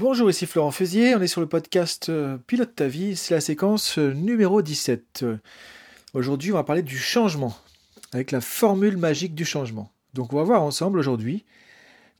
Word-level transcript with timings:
Bonjour, 0.00 0.30
ici 0.30 0.46
Florent 0.46 0.70
Fusier, 0.70 1.14
on 1.14 1.20
est 1.20 1.26
sur 1.26 1.42
le 1.42 1.46
podcast 1.46 2.08
euh, 2.08 2.38
Pilote 2.46 2.74
ta 2.74 2.88
vie, 2.88 3.16
c'est 3.16 3.34
la 3.34 3.40
séquence 3.42 3.98
euh, 3.98 4.14
numéro 4.14 4.62
17. 4.62 5.26
Aujourd'hui, 6.14 6.52
on 6.52 6.54
va 6.54 6.64
parler 6.64 6.80
du 6.80 6.96
changement, 6.96 7.54
avec 8.14 8.30
la 8.30 8.40
formule 8.40 8.96
magique 8.96 9.34
du 9.34 9.44
changement. 9.44 9.92
Donc 10.14 10.32
on 10.32 10.36
va 10.36 10.42
voir 10.42 10.62
ensemble 10.62 10.98
aujourd'hui 10.98 11.44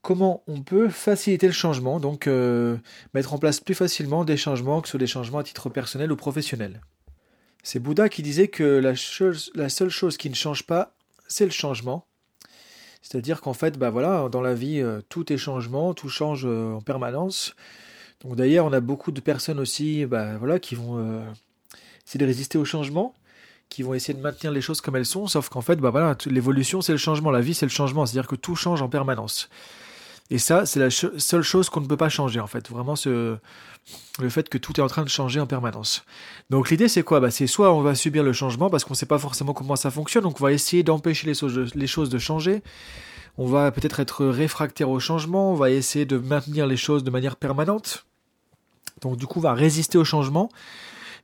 comment 0.02 0.42
on 0.46 0.60
peut 0.60 0.90
faciliter 0.90 1.46
le 1.46 1.54
changement, 1.54 2.00
donc 2.00 2.26
euh, 2.26 2.76
mettre 3.14 3.32
en 3.32 3.38
place 3.38 3.60
plus 3.60 3.74
facilement 3.74 4.26
des 4.26 4.36
changements, 4.36 4.82
que 4.82 4.88
ce 4.88 4.90
soit 4.90 5.00
des 5.00 5.06
changements 5.06 5.38
à 5.38 5.42
titre 5.42 5.70
personnel 5.70 6.12
ou 6.12 6.16
professionnel. 6.16 6.82
C'est 7.62 7.78
Bouddha 7.78 8.10
qui 8.10 8.22
disait 8.22 8.48
que 8.48 8.62
la 9.54 9.70
seule 9.70 9.88
chose 9.88 10.18
qui 10.18 10.28
ne 10.28 10.34
change 10.34 10.66
pas, 10.66 10.92
c'est 11.28 11.46
le 11.46 11.50
changement. 11.50 12.04
C'est-à-dire 13.02 13.40
qu'en 13.40 13.54
fait, 13.54 13.78
bah 13.78 13.90
voilà, 13.90 14.28
dans 14.30 14.42
la 14.42 14.54
vie, 14.54 14.80
euh, 14.80 15.00
tout 15.08 15.32
est 15.32 15.38
changement, 15.38 15.94
tout 15.94 16.08
change 16.08 16.42
euh, 16.44 16.74
en 16.74 16.80
permanence. 16.80 17.54
Donc 18.22 18.36
d'ailleurs, 18.36 18.66
on 18.66 18.72
a 18.72 18.80
beaucoup 18.80 19.12
de 19.12 19.20
personnes 19.20 19.58
aussi, 19.58 20.04
bah 20.04 20.36
voilà, 20.38 20.58
qui 20.58 20.74
vont 20.74 20.98
euh, 20.98 21.22
essayer 22.06 22.20
de 22.20 22.26
résister 22.26 22.58
au 22.58 22.64
changement, 22.64 23.14
qui 23.70 23.82
vont 23.82 23.94
essayer 23.94 24.14
de 24.14 24.22
maintenir 24.22 24.52
les 24.52 24.60
choses 24.60 24.80
comme 24.82 24.96
elles 24.96 25.06
sont, 25.06 25.26
sauf 25.26 25.48
qu'en 25.48 25.62
fait, 25.62 25.76
bah 25.76 25.90
voilà, 25.90 26.16
l'évolution 26.26 26.82
c'est 26.82 26.92
le 26.92 26.98
changement, 26.98 27.30
la 27.30 27.40
vie 27.40 27.54
c'est 27.54 27.66
le 27.66 27.70
changement, 27.70 28.04
c'est-à-dire 28.04 28.28
que 28.28 28.36
tout 28.36 28.56
change 28.56 28.82
en 28.82 28.88
permanence. 28.88 29.48
Et 30.30 30.38
ça, 30.38 30.64
c'est 30.64 30.80
la 30.80 30.90
seule 30.90 31.42
chose 31.42 31.68
qu'on 31.68 31.80
ne 31.80 31.86
peut 31.86 31.96
pas 31.96 32.08
changer, 32.08 32.40
en 32.40 32.46
fait. 32.46 32.70
Vraiment, 32.70 32.94
ce, 32.94 33.36
le 34.20 34.28
fait 34.28 34.48
que 34.48 34.58
tout 34.58 34.78
est 34.78 34.82
en 34.82 34.86
train 34.86 35.02
de 35.02 35.08
changer 35.08 35.40
en 35.40 35.46
permanence. 35.46 36.04
Donc 36.50 36.70
l'idée, 36.70 36.88
c'est 36.88 37.02
quoi? 37.02 37.20
Bah, 37.20 37.30
C'est 37.30 37.46
soit 37.46 37.72
on 37.72 37.80
va 37.80 37.94
subir 37.94 38.22
le 38.22 38.32
changement 38.32 38.70
parce 38.70 38.84
qu'on 38.84 38.94
ne 38.94 38.96
sait 38.96 39.06
pas 39.06 39.18
forcément 39.18 39.52
comment 39.52 39.76
ça 39.76 39.90
fonctionne, 39.90 40.22
donc 40.22 40.40
on 40.40 40.44
va 40.44 40.52
essayer 40.52 40.82
d'empêcher 40.82 41.26
les, 41.26 41.86
choses 41.86 42.10
de 42.10 42.18
changer. 42.18 42.62
On 43.38 43.46
va 43.46 43.70
peut-être 43.70 44.00
être 44.00 44.26
réfractaire 44.26 44.90
au 44.90 45.00
changement, 45.00 45.52
on 45.52 45.54
va 45.54 45.70
essayer 45.70 46.04
de 46.04 46.18
maintenir 46.18 46.66
les 46.66 46.76
choses 46.76 47.04
de 47.04 47.10
manière 47.10 47.36
permanente. 47.36 48.06
Donc 49.00 49.16
du 49.16 49.26
coup, 49.26 49.38
on 49.38 49.42
va 49.42 49.54
résister 49.54 49.98
au 49.98 50.04
changement. 50.04 50.50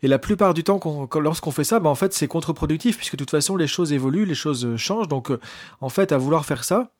Et 0.02 0.08
la 0.08 0.18
plupart 0.18 0.52
du 0.52 0.62
temps, 0.62 0.78
lorsqu'on 1.18 1.50
fait 1.50 1.64
ça, 1.64 1.80
bah, 1.80 1.88
en 1.88 1.94
fait, 1.94 2.12
c'est 2.12 2.28
contre-productif, 2.28 2.98
puisque 2.98 3.14
de 3.14 3.18
toute 3.18 3.30
façon, 3.30 3.56
les 3.56 3.66
choses 3.66 3.94
évoluent, 3.94 4.26
les 4.26 4.34
choses 4.34 4.76
changent. 4.76 5.08
Donc, 5.08 5.30
euh, 5.30 5.40
en 5.80 5.88
fait, 5.88 6.12
à 6.12 6.18
vouloir 6.18 6.44
faire 6.44 6.64
ça, 6.64 6.90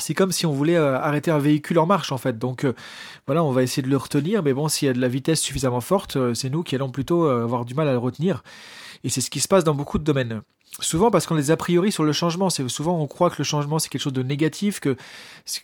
c'est 0.00 0.14
comme 0.14 0.32
si 0.32 0.46
on 0.46 0.52
voulait 0.52 0.76
euh, 0.76 0.98
arrêter 0.98 1.30
un 1.30 1.38
véhicule 1.38 1.78
en 1.78 1.86
marche 1.86 2.12
en 2.12 2.18
fait. 2.18 2.38
Donc 2.38 2.64
euh, 2.64 2.74
voilà, 3.26 3.44
on 3.44 3.52
va 3.52 3.62
essayer 3.62 3.82
de 3.82 3.88
le 3.88 3.96
retenir, 3.96 4.42
mais 4.42 4.52
bon, 4.52 4.68
s'il 4.68 4.86
y 4.86 4.90
a 4.90 4.94
de 4.94 5.00
la 5.00 5.08
vitesse 5.08 5.40
suffisamment 5.40 5.80
forte, 5.80 6.16
euh, 6.16 6.34
c'est 6.34 6.50
nous 6.50 6.62
qui 6.62 6.74
allons 6.74 6.90
plutôt 6.90 7.26
avoir 7.26 7.64
du 7.64 7.74
mal 7.74 7.88
à 7.88 7.92
le 7.92 7.98
retenir. 7.98 8.42
Et 9.04 9.08
c'est 9.08 9.20
ce 9.20 9.30
qui 9.30 9.40
se 9.40 9.48
passe 9.48 9.64
dans 9.64 9.74
beaucoup 9.74 9.98
de 9.98 10.04
domaines. 10.04 10.42
Souvent 10.80 11.12
parce 11.12 11.26
qu'on 11.26 11.36
les 11.36 11.52
a 11.52 11.56
priori 11.56 11.92
sur 11.92 12.02
le 12.02 12.12
changement. 12.12 12.50
C'est 12.50 12.68
souvent 12.68 12.98
on 12.98 13.06
croit 13.06 13.30
que 13.30 13.36
le 13.38 13.44
changement 13.44 13.78
c'est 13.78 13.88
quelque 13.88 14.02
chose 14.02 14.12
de 14.12 14.24
négatif, 14.24 14.80
que 14.80 14.96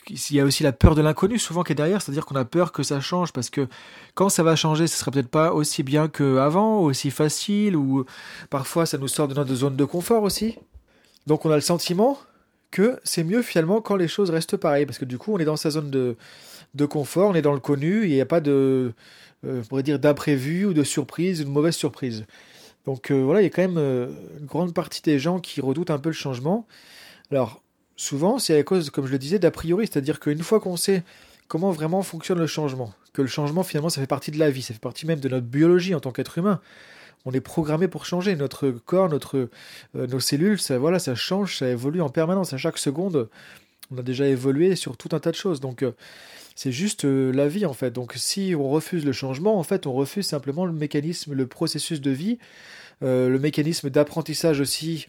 il 0.09 0.37
y 0.37 0.39
a 0.39 0.44
aussi 0.44 0.62
la 0.62 0.72
peur 0.72 0.94
de 0.94 1.03
l'inconnu 1.03 1.39
souvent 1.41 1.65
qui 1.65 1.72
est 1.72 1.75
derrière, 1.75 2.00
c'est-à-dire 2.00 2.25
qu'on 2.27 2.37
a 2.37 2.44
peur 2.44 2.70
que 2.70 2.84
ça 2.84 3.00
change 3.00 3.33
parce 3.33 3.50
que 3.50 3.67
quand 4.15 4.28
ça 4.28 4.44
va 4.44 4.55
changer, 4.55 4.87
ce 4.87 4.97
sera 4.97 5.11
peut-être 5.11 5.28
pas 5.28 5.53
aussi 5.53 5.83
bien 5.83 6.06
qu'avant, 6.06 6.78
aussi 6.78 7.11
facile, 7.11 7.77
ou 7.77 8.05
parfois 8.50 8.87
ça 8.87 8.98
nous 8.98 9.09
sort 9.09 9.27
de 9.27 9.34
notre 9.34 9.53
zone 9.53 9.75
de 9.75 9.84
confort 9.84 10.22
aussi. 10.22 10.56
Donc 11.27 11.44
on 11.44 11.50
a 11.50 11.56
le 11.56 11.61
sentiment 11.61 12.19
que 12.70 13.00
c'est 13.04 13.24
mieux 13.24 13.42
finalement 13.42 13.80
quand 13.80 13.96
les 13.96 14.08
choses 14.08 14.30
restent 14.30 14.56
pareilles, 14.56 14.86
parce 14.86 14.98
que 14.98 15.04
du 15.04 15.18
coup 15.18 15.32
on 15.32 15.38
est 15.38 15.44
dans 15.44 15.56
sa 15.56 15.70
zone 15.70 15.90
de, 15.90 16.16
de 16.74 16.86
confort, 16.86 17.30
on 17.30 17.34
est 17.34 17.42
dans 17.42 17.52
le 17.52 17.60
connu, 17.60 18.04
il 18.04 18.10
n'y 18.10 18.20
a 18.20 18.26
pas 18.26 18.40
de, 18.40 18.92
euh, 19.44 19.62
pourrait 19.68 19.82
dire, 19.82 19.98
d'imprévu 19.98 20.66
ou 20.66 20.74
de 20.74 20.84
surprise, 20.84 21.41
ou 21.41 21.44
de 21.44 21.48
mauvaise 21.48 21.74
surprise. 21.74 22.26
Donc 22.86 23.10
euh, 23.10 23.22
voilà, 23.22 23.41
il 23.41 23.44
y 23.44 23.46
a 23.46 23.50
quand 23.50 23.62
même 23.62 23.78
euh, 23.78 24.08
une 24.38 24.46
grande 24.46 24.72
partie 24.74 25.02
des 25.02 25.18
gens 25.18 25.41
qui 25.41 25.60
redoutent 25.60 25.91
un 25.91 25.98
peu 25.98 26.10
le 26.10 26.14
changement. 26.14 26.66
Alors 27.30 27.62
souvent 27.96 28.38
c'est 28.38 28.58
à 28.58 28.62
cause, 28.62 28.91
comme 28.91 29.06
je 29.06 29.12
le 29.12 29.18
disais, 29.18 29.38
d'a 29.38 29.50
priori, 29.50 29.86
c'est-à-dire 29.86 30.20
qu'une 30.20 30.42
fois 30.42 30.60
qu'on 30.60 30.76
sait 30.76 31.02
comment 31.48 31.70
vraiment 31.70 32.02
fonctionne 32.02 32.38
le 32.38 32.46
changement, 32.46 32.92
que 33.12 33.22
le 33.22 33.28
changement 33.28 33.64
finalement 33.64 33.91
ça 33.91 34.00
fait 34.00 34.06
partie 34.06 34.30
de 34.30 34.38
la 34.38 34.50
vie, 34.50 34.62
ça 34.62 34.72
fait 34.72 34.80
partie 34.80 35.06
même 35.06 35.20
de 35.20 35.28
notre 35.28 35.46
biologie 35.46 35.94
en 35.94 36.00
tant 36.00 36.12
qu'être 36.12 36.38
humain, 36.38 36.60
on 37.24 37.32
est 37.32 37.40
programmé 37.40 37.88
pour 37.88 38.06
changer. 38.06 38.36
Notre 38.36 38.70
corps, 38.70 39.08
notre, 39.08 39.48
euh, 39.96 40.06
nos 40.06 40.20
cellules, 40.20 40.60
ça, 40.60 40.78
voilà, 40.78 40.98
ça 40.98 41.14
change, 41.14 41.58
ça 41.58 41.69
évolue 41.69 42.00
en 42.00 42.08
permanence. 42.08 42.53
À 42.53 42.58
chaque 42.58 42.78
seconde, 42.78 43.28
on 43.91 43.98
a 43.98 44.03
déjà 44.03 44.26
évolué 44.26 44.76
sur 44.76 44.97
tout 44.97 45.10
un 45.12 45.20
tas 45.20 45.30
de 45.30 45.36
choses. 45.36 45.60
Donc, 45.60 45.82
euh, 45.82 45.92
c'est 46.54 46.72
juste 46.72 47.04
euh, 47.04 47.32
la 47.32 47.48
vie 47.48 47.66
en 47.66 47.72
fait. 47.72 47.91
Donc, 47.91 48.14
si 48.16 48.54
on 48.56 48.69
refuse 48.69 49.04
le 49.04 49.12
changement, 49.12 49.59
en 49.59 49.62
fait, 49.62 49.86
on 49.86 49.92
refuse 49.92 50.26
simplement 50.26 50.64
le 50.64 50.72
mécanisme, 50.72 51.34
le 51.34 51.47
processus 51.47 52.00
de 52.00 52.10
vie, 52.10 52.38
le 53.03 53.38
mécanisme 53.38 53.88
d'apprentissage 53.88 54.60
aussi 54.60 55.06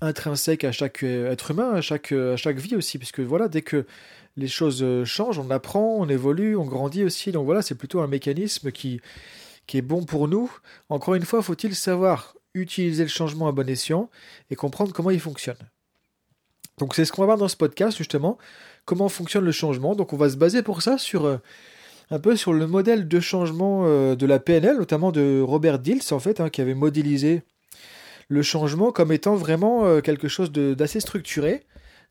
intrinsèque 0.00 0.64
à 0.64 0.72
chaque 0.72 1.04
être 1.04 1.52
humain, 1.52 1.74
à 1.74 1.80
chaque, 1.80 2.10
à 2.10 2.36
chaque 2.36 2.58
vie 2.58 2.74
aussi, 2.74 2.98
puisque 2.98 3.20
voilà, 3.20 3.46
dès 3.46 3.62
que 3.62 3.86
les 4.36 4.48
choses 4.48 4.84
changent, 5.04 5.38
on 5.38 5.48
apprend, 5.52 5.94
on 5.96 6.08
évolue, 6.08 6.56
on 6.56 6.64
grandit 6.64 7.04
aussi. 7.04 7.30
Donc 7.30 7.44
voilà, 7.44 7.62
c'est 7.62 7.76
plutôt 7.76 8.00
un 8.00 8.08
mécanisme 8.08 8.72
qui, 8.72 9.00
qui 9.68 9.78
est 9.78 9.82
bon 9.82 10.02
pour 10.02 10.26
nous. 10.26 10.50
Encore 10.88 11.14
une 11.14 11.24
fois, 11.24 11.42
faut-il 11.42 11.76
savoir 11.76 12.34
utiliser 12.54 13.04
le 13.04 13.08
changement 13.08 13.46
à 13.46 13.52
bon 13.52 13.68
escient 13.68 14.10
et 14.50 14.56
comprendre 14.56 14.92
comment 14.92 15.10
il 15.10 15.20
fonctionne. 15.20 15.58
Donc 16.78 16.94
c'est 16.94 17.04
ce 17.04 17.12
qu'on 17.12 17.22
va 17.22 17.26
voir 17.26 17.38
dans 17.38 17.48
ce 17.48 17.56
podcast 17.56 17.96
justement, 17.96 18.38
comment 18.84 19.08
fonctionne 19.08 19.44
le 19.44 19.52
changement. 19.52 19.94
Donc 19.94 20.12
on 20.12 20.16
va 20.16 20.30
se 20.30 20.36
baser 20.36 20.62
pour 20.62 20.82
ça 20.82 20.96
sur 20.96 21.26
euh, 21.26 21.36
un 22.10 22.18
peu 22.18 22.34
sur 22.34 22.52
le 22.52 22.66
modèle 22.66 23.06
de 23.06 23.20
changement 23.20 23.82
euh, 23.84 24.16
de 24.16 24.26
la 24.26 24.38
PNL, 24.38 24.78
notamment 24.78 25.12
de 25.12 25.40
Robert 25.40 25.78
Dills 25.78 26.02
en 26.10 26.18
fait, 26.18 26.40
hein, 26.40 26.48
qui 26.48 26.60
avait 26.60 26.74
modélisé 26.74 27.42
le 28.28 28.42
changement 28.42 28.90
comme 28.90 29.12
étant 29.12 29.34
vraiment 29.34 29.84
euh, 29.84 30.00
quelque 30.00 30.28
chose 30.28 30.50
d'assez 30.50 31.00
structuré, 31.00 31.64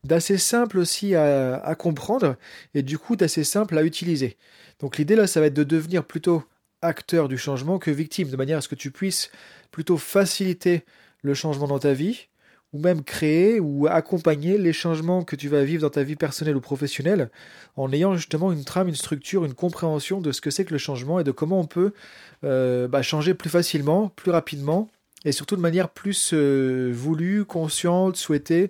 d'assez 0.04 0.38
simple 0.38 0.78
aussi 0.78 1.16
à, 1.16 1.56
à, 1.56 1.76
comprendre 1.76 2.36
et 2.76 2.84
du 2.84 3.00
coup 3.00 3.16
d'assez 3.16 3.44
simple 3.44 3.78
à 3.78 3.84
utiliser. 3.84 4.38
Donc 4.80 4.98
l'idée 4.98 5.16
là, 5.16 5.26
ça 5.26 5.40
va 5.40 5.48
être 5.48 5.56
de 5.56 5.64
devenir 5.64 6.04
plutôt 6.04 6.44
acteur 6.82 7.28
du 7.28 7.38
changement 7.38 7.80
que 7.80 7.92
victime, 7.92 8.30
de 8.30 8.38
manière 8.38 8.60
à 8.60 8.62
ce 8.62 8.68
que 8.68 8.76
tu 8.76 8.92
puisses 8.92 9.32
plutôt 9.72 9.98
faciliter 9.98 10.84
le 11.22 11.34
changement 11.34 11.68
dans 11.68 11.80
ta 11.80 11.94
vie, 11.94 12.28
ou 12.74 12.80
même 12.80 13.04
créer 13.04 13.60
ou 13.60 13.88
accompagner 13.88 14.58
les 14.58 14.74
changements 14.74 15.24
que 15.24 15.36
tu 15.36 15.48
vas 15.48 15.64
vivre 15.64 15.82
dans 15.82 15.90
ta 15.90 16.04
vie 16.04 16.16
personnelle 16.16 16.56
ou 16.56 16.62
professionnelle, 16.62 17.30
en 17.76 17.92
ayant 17.94 18.16
justement 18.16 18.52
une 18.52 18.66
trame, 18.66 18.88
une 18.88 18.96
structure, 18.96 19.46
une 19.46 19.54
compréhension 19.54 20.22
de 20.22 20.32
ce 20.32 20.42
que 20.42 20.52
c'est 20.52 20.66
que 20.66 20.74
le 20.74 20.78
changement 20.78 21.20
et 21.20 21.24
de 21.24 21.32
comment 21.32 21.60
on 21.60 21.66
peut 21.66 21.94
euh, 22.44 22.88
bah, 22.88 23.02
changer 23.02 23.34
plus 23.34 23.50
facilement, 23.50 24.10
plus 24.10 24.32
rapidement, 24.32 24.90
et 25.26 25.32
surtout 25.32 25.56
de 25.56 25.62
manière 25.62 25.90
plus 25.90 26.32
euh, 26.34 26.92
voulue, 26.94 27.46
consciente, 27.46 28.18
souhaitée, 28.18 28.70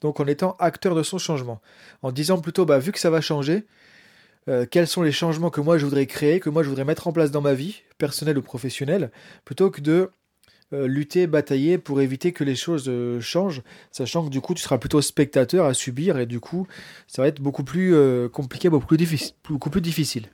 donc 0.00 0.20
en 0.20 0.26
étant 0.26 0.56
acteur 0.58 0.94
de 0.94 1.02
son 1.02 1.18
changement. 1.18 1.60
En 2.02 2.12
disant 2.12 2.40
plutôt, 2.40 2.64
bah, 2.64 2.78
vu 2.78 2.92
que 2.92 2.98
ça 2.98 3.10
va 3.10 3.20
changer, 3.20 3.64
euh, 4.48 4.66
quels 4.70 4.86
sont 4.86 5.02
les 5.02 5.12
changements 5.12 5.50
que 5.50 5.60
moi 5.60 5.78
je 5.78 5.84
voudrais 5.84 6.06
créer, 6.06 6.40
que 6.40 6.50
moi 6.50 6.62
je 6.62 6.68
voudrais 6.68 6.84
mettre 6.84 7.06
en 7.06 7.12
place 7.12 7.30
dans 7.30 7.40
ma 7.40 7.54
vie, 7.54 7.82
personnelle 7.98 8.36
ou 8.36 8.42
professionnelle, 8.42 9.10
plutôt 9.44 9.70
que 9.70 9.80
de 9.80 10.10
euh, 10.72 10.86
lutter, 10.86 11.26
batailler 11.26 11.78
pour 11.78 12.00
éviter 12.00 12.32
que 12.32 12.44
les 12.44 12.54
choses 12.54 12.84
euh, 12.88 13.20
changent, 13.20 13.62
sachant 13.90 14.24
que 14.24 14.30
du 14.30 14.40
coup 14.40 14.54
tu 14.54 14.62
seras 14.62 14.78
plutôt 14.78 15.00
spectateur 15.00 15.64
à 15.64 15.72
subir 15.72 16.18
et 16.18 16.26
du 16.26 16.40
coup 16.40 16.66
ça 17.06 17.22
va 17.22 17.28
être 17.28 17.40
beaucoup 17.40 17.64
plus 17.64 17.94
compliqué, 18.30 18.68
beaucoup 18.68 18.86
plus, 18.86 19.80
difficile. 19.80 20.28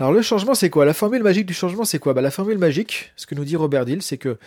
Alors 0.00 0.12
le 0.12 0.22
changement 0.22 0.54
c'est 0.54 0.70
quoi? 0.70 0.84
La 0.84 0.94
formule 0.94 1.22
magique 1.22 1.46
du 1.46 1.54
changement 1.54 1.84
c'est 1.84 2.00
quoi? 2.00 2.14
Bah, 2.14 2.20
La 2.20 2.32
formule 2.32 2.58
magique, 2.58 3.12
ce 3.14 3.26
que 3.26 3.36
nous 3.36 3.44
dit 3.44 3.54
Robert 3.54 3.84
Dill, 3.84 4.02
c'est 4.02 4.18
que 4.18 4.38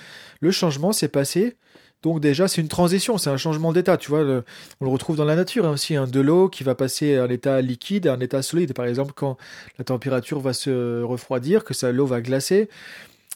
le 0.42 0.52
changement 0.52 0.92
c'est 0.92 1.08
passer 1.08 1.56
donc 2.04 2.20
déjà, 2.20 2.48
c'est 2.48 2.62
une 2.62 2.68
transition, 2.68 3.18
c'est 3.18 3.30
un 3.30 3.38
changement 3.38 3.74
d'état. 3.74 3.98
Tu 3.98 4.10
vois, 4.10 4.22
on 4.22 4.86
le 4.86 4.92
retrouve 4.92 5.18
dans 5.18 5.26
la 5.26 5.36
nature 5.36 5.66
hein, 5.66 5.72
aussi, 5.72 5.96
hein, 5.96 6.06
de 6.08 6.20
l'eau 6.20 6.48
qui 6.48 6.64
va 6.64 6.76
passer 6.76 7.16
d'un 7.16 7.28
état 7.30 7.62
liquide 7.62 8.08
à 8.08 8.14
un 8.14 8.20
état 8.20 8.42
solide. 8.42 8.74
Par 8.74 8.86
exemple, 8.86 9.14
quand 9.16 9.38
la 9.78 9.84
température 9.84 10.40
va 10.40 10.54
se 10.54 11.02
refroidir, 11.02 11.64
que 11.64 11.74
l'eau 11.88 12.06
va 12.06 12.22
glacer, 12.22 12.70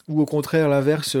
ou 0.08 0.20
au 0.20 0.26
contraire 0.26 0.68
l'inverse, 0.68 1.16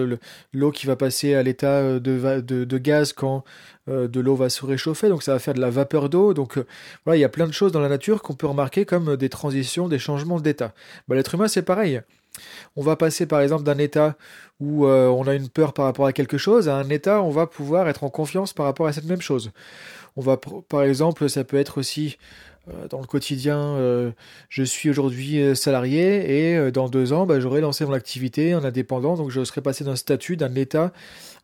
l'eau 0.52 0.70
qui 0.70 0.86
va 0.86 0.96
passer 0.96 1.34
à 1.34 1.42
l'état 1.42 1.78
euh, 1.78 2.00
de, 2.00 2.40
de, 2.64 2.78
gaz 2.78 3.12
quand 3.12 3.44
euh, 3.88 4.08
de 4.08 4.20
l'eau 4.20 4.34
va 4.34 4.48
se 4.48 4.64
réchauffer, 4.64 5.08
donc 5.08 5.22
ça 5.22 5.32
va 5.32 5.38
faire 5.38 5.54
de 5.54 5.60
la 5.60 5.70
vapeur 5.70 6.08
d'eau. 6.08 6.34
Donc 6.34 6.58
euh, 6.58 6.66
voilà, 7.04 7.16
il 7.16 7.20
y 7.20 7.24
a 7.24 7.28
plein 7.28 7.46
de 7.46 7.52
choses 7.52 7.72
dans 7.72 7.80
la 7.80 7.88
nature 7.88 8.22
qu'on 8.22 8.34
peut 8.34 8.46
remarquer 8.46 8.84
comme 8.84 9.16
des 9.16 9.28
transitions, 9.28 9.88
des 9.88 9.98
changements 9.98 10.40
d'état. 10.40 10.74
Bah, 11.08 11.14
L'être 11.14 11.34
humain, 11.34 11.48
c'est 11.48 11.62
pareil. 11.62 12.00
On 12.76 12.82
va 12.82 12.96
passer 12.96 13.26
par 13.26 13.40
exemple 13.40 13.64
d'un 13.64 13.78
état 13.78 14.16
où 14.60 14.86
on 14.86 15.26
a 15.26 15.34
une 15.34 15.48
peur 15.48 15.72
par 15.72 15.86
rapport 15.86 16.06
à 16.06 16.12
quelque 16.12 16.38
chose 16.38 16.68
à 16.68 16.76
un 16.76 16.88
état 16.88 17.20
où 17.20 17.24
on 17.24 17.30
va 17.30 17.46
pouvoir 17.46 17.88
être 17.88 18.04
en 18.04 18.10
confiance 18.10 18.52
par 18.52 18.66
rapport 18.66 18.86
à 18.86 18.92
cette 18.92 19.06
même 19.06 19.20
chose. 19.20 19.50
On 20.16 20.20
va 20.20 20.38
par 20.68 20.82
exemple, 20.82 21.28
ça 21.28 21.44
peut 21.44 21.56
être 21.58 21.78
aussi 21.78 22.16
euh, 22.68 22.86
dans 22.88 23.00
le 23.00 23.06
quotidien, 23.06 23.58
euh, 23.58 24.12
je 24.48 24.62
suis 24.62 24.88
aujourd'hui 24.88 25.40
euh, 25.40 25.54
salarié 25.56 26.52
et 26.54 26.70
dans 26.70 26.88
deux 26.88 27.12
ans, 27.12 27.26
bah, 27.26 27.40
j'aurai 27.40 27.60
lancé 27.60 27.84
mon 27.84 27.92
activité 27.92 28.54
en 28.54 28.62
indépendant, 28.62 29.16
donc 29.16 29.30
je 29.30 29.42
serai 29.44 29.60
passé 29.60 29.82
d'un 29.82 29.96
statut, 29.96 30.36
d'un 30.36 30.54
état, 30.54 30.92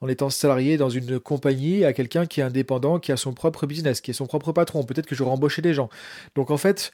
en 0.00 0.06
étant 0.08 0.31
salarié 0.31 0.76
dans 0.76 0.91
une 0.91 1.19
compagnie, 1.19 1.84
à 1.84 1.93
quelqu'un 1.93 2.26
qui 2.26 2.41
est 2.41 2.44
indépendant, 2.44 3.00
qui 3.00 3.11
a 3.11 3.17
son 3.17 3.32
propre 3.32 3.67
business, 3.67 4.00
qui 4.00 4.12
est 4.12 4.14
son 4.14 4.26
propre 4.26 4.52
patron. 4.52 4.84
Peut-être 4.84 5.06
que 5.06 5.17
j'aurai 5.17 5.32
embauché 5.32 5.61
des 5.61 5.75
gens. 5.75 5.88
Donc 6.37 6.52
en 6.52 6.56
fait, 6.56 6.93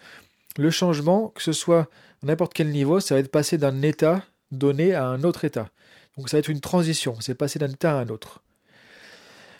le 0.57 0.71
changement, 0.71 1.29
que 1.35 1.43
ce 1.43 1.53
soit 1.53 1.89
à 2.23 2.27
n'importe 2.27 2.55
quel 2.55 2.71
niveau, 2.71 3.01
ça 3.01 3.15
va 3.15 3.21
être 3.21 3.31
passer 3.31 3.59
d'un 3.59 3.83
état 3.83 4.23
donné 4.51 4.95
à 4.95 5.07
un 5.07 5.23
autre 5.25 5.45
état. 5.45 5.69
Donc 6.17 6.29
ça 6.29 6.37
va 6.37 6.39
être 6.41 6.49
une 6.49 6.61
transition, 6.61 7.17
c'est 7.21 7.35
passer 7.35 7.59
d'un 7.59 7.71
état 7.71 7.93
à 7.93 8.01
un 8.01 8.09
autre. 8.09 8.41